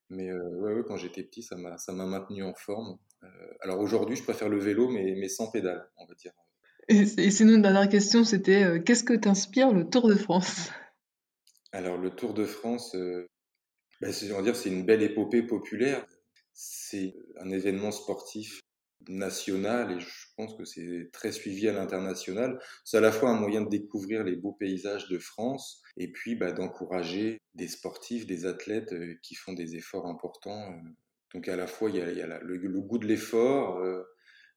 Mais 0.09 0.31
ouais, 0.31 0.73
ouais, 0.73 0.83
quand 0.87 0.97
j'étais 0.97 1.23
petit, 1.23 1.41
ça 1.41 1.55
m'a, 1.55 2.05
maintenu 2.05 2.43
en 2.43 2.53
forme. 2.53 2.97
alors 3.61 3.79
aujourd'hui, 3.79 4.15
je 4.15 4.23
préfère 4.23 4.49
le 4.49 4.59
vélo, 4.59 4.89
mais, 4.89 5.15
mais 5.17 5.29
sans 5.29 5.49
pédale, 5.49 5.89
on 5.97 6.05
va 6.05 6.13
dire. 6.15 6.33
Et, 6.89 7.31
sinon, 7.31 7.55
une 7.55 7.61
dernière 7.61 7.89
question, 7.89 8.23
c'était 8.23 8.83
qu'est-ce 8.83 9.03
que 9.03 9.13
t'inspire 9.13 9.71
le 9.71 9.89
Tour 9.89 10.07
de 10.07 10.15
France? 10.15 10.69
Alors, 11.71 11.97
le 11.97 12.11
Tour 12.11 12.33
de 12.33 12.45
France, 12.45 12.95
ben, 14.01 14.11
va 14.11 14.41
dire 14.41 14.55
c'est 14.55 14.69
une 14.69 14.85
belle 14.85 15.03
épopée 15.03 15.43
populaire. 15.43 16.05
C'est 16.53 17.15
un 17.37 17.49
événement 17.49 17.91
sportif 17.91 18.61
national 19.09 19.91
et 19.91 19.99
je 19.99 20.27
pense 20.35 20.55
que 20.55 20.65
c'est 20.65 21.09
très 21.11 21.31
suivi 21.31 21.67
à 21.67 21.73
l'international. 21.73 22.59
C'est 22.83 22.97
à 22.97 23.01
la 23.01 23.11
fois 23.11 23.29
un 23.29 23.39
moyen 23.39 23.61
de 23.61 23.69
découvrir 23.69 24.23
les 24.23 24.35
beaux 24.35 24.53
paysages 24.53 25.07
de 25.09 25.17
France 25.17 25.81
et 25.97 26.11
puis 26.11 26.35
bah, 26.35 26.51
d'encourager 26.51 27.39
des 27.53 27.67
sportifs, 27.67 28.25
des 28.25 28.45
athlètes 28.45 28.93
euh, 28.93 29.15
qui 29.21 29.35
font 29.35 29.53
des 29.53 29.75
efforts 29.75 30.07
importants. 30.07 30.71
Euh. 30.71 30.89
Donc 31.33 31.47
à 31.47 31.55
la 31.55 31.67
fois 31.67 31.89
il 31.89 31.97
y 31.97 32.01
a, 32.01 32.39
le, 32.39 32.81
goût 32.81 32.97
de 32.97 33.07
l'effort, 33.07 33.77
euh, 33.79 34.03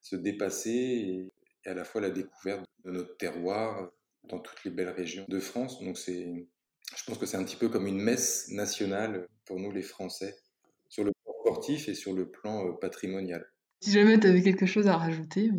se 0.01 0.17
dépasser 0.17 0.71
et, 0.71 1.33
et, 1.65 1.69
à 1.69 1.75
la 1.75 1.85
fois 1.85 2.01
la 2.01 2.11
découverte 2.11 2.65
de 2.85 2.93
notre 2.93 3.17
terroir 3.17 3.91
dans 4.25 4.39
toutes 4.39 4.65
les 4.65 4.71
belles 4.71 4.91
régions 4.91 5.27
de 5.29 5.41
France. 5.41 5.83
Donc 5.83 5.99
c'est 5.99 6.47
je 6.97 7.05
pense 7.05 7.19
que 7.19 7.27
c'est 7.27 7.37
un 7.37 7.45
petit 7.45 7.57
peu 7.57 7.69
comme 7.69 7.87
une 7.87 8.01
messe 8.01 8.49
nationale 8.51 9.29
pour 9.45 9.59
nous 9.59 9.71
les 9.71 9.83
Français, 9.83 10.37
sur 10.89 11.05
le 11.05 11.13
plan 11.25 11.35
sportif 11.41 11.89
et 11.89 11.95
sur 11.95 12.15
le 12.15 12.31
plan 12.31 12.67
euh, 12.67 12.73
patrimonial. 12.73 13.47
Si 13.81 13.93
jamais 13.93 14.19
tu 14.19 14.27
avais 14.27 14.43
quelque 14.43 14.67
chose 14.67 14.89
à 14.89 14.97
rajouter. 14.97 15.51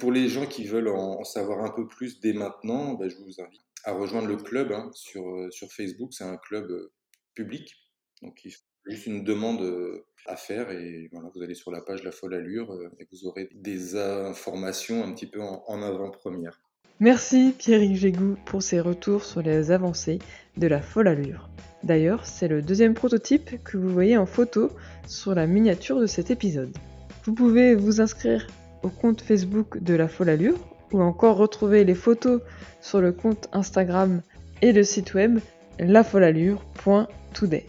Pour 0.00 0.12
les 0.12 0.28
gens 0.28 0.46
qui 0.46 0.64
veulent 0.64 0.88
en 0.88 1.24
savoir 1.24 1.64
un 1.64 1.70
peu 1.70 1.86
plus 1.86 2.20
dès 2.20 2.32
maintenant, 2.32 2.94
ben, 2.94 3.08
je 3.08 3.16
vous 3.16 3.40
invite 3.40 3.62
à 3.84 3.92
rejoindre 3.92 4.28
le 4.28 4.36
club 4.36 4.72
hein, 4.72 4.90
sur, 4.92 5.28
euh, 5.28 5.50
sur 5.50 5.72
Facebook. 5.72 6.12
C'est 6.12 6.24
un 6.24 6.36
club 6.36 6.70
euh, 6.70 6.92
public, 7.34 7.74
donc 8.22 8.44
il 8.44 8.50
faut 8.50 8.62
juste 8.86 9.06
une 9.06 9.22
demande 9.22 10.02
à 10.26 10.36
faire 10.36 10.70
et 10.70 11.08
voilà, 11.12 11.30
vous 11.34 11.42
allez 11.42 11.54
sur 11.54 11.70
la 11.70 11.82
page 11.82 12.02
La 12.04 12.10
Folle 12.10 12.34
Allure 12.34 12.74
et 12.98 13.06
vous 13.12 13.26
aurez 13.26 13.50
des 13.52 13.96
informations 13.96 15.04
un 15.04 15.12
petit 15.12 15.26
peu 15.26 15.40
en 15.42 15.82
avant-première. 15.82 16.58
Merci 17.00 17.54
Pierrick 17.56 17.94
Gégou 17.94 18.36
pour 18.44 18.60
ses 18.60 18.80
retours 18.80 19.22
sur 19.22 19.40
les 19.40 19.70
avancées 19.70 20.18
de 20.56 20.66
la 20.66 20.80
folle 20.80 21.06
allure. 21.06 21.48
D'ailleurs, 21.84 22.26
c'est 22.26 22.48
le 22.48 22.60
deuxième 22.60 22.94
prototype 22.94 23.62
que 23.62 23.76
vous 23.76 23.88
voyez 23.88 24.16
en 24.16 24.26
photo 24.26 24.72
sur 25.06 25.32
la 25.32 25.46
miniature 25.46 26.00
de 26.00 26.06
cet 26.06 26.32
épisode. 26.32 26.76
Vous 27.24 27.34
pouvez 27.34 27.76
vous 27.76 28.00
inscrire 28.00 28.48
au 28.82 28.88
compte 28.88 29.20
Facebook 29.20 29.80
de 29.80 29.94
la 29.94 30.08
folle 30.08 30.30
allure 30.30 30.58
ou 30.90 31.00
encore 31.00 31.36
retrouver 31.36 31.84
les 31.84 31.94
photos 31.94 32.40
sur 32.80 33.00
le 33.00 33.12
compte 33.12 33.48
Instagram 33.52 34.20
et 34.60 34.72
le 34.72 34.82
site 34.82 35.14
web 35.14 35.38
lafolallure.today. 35.78 37.66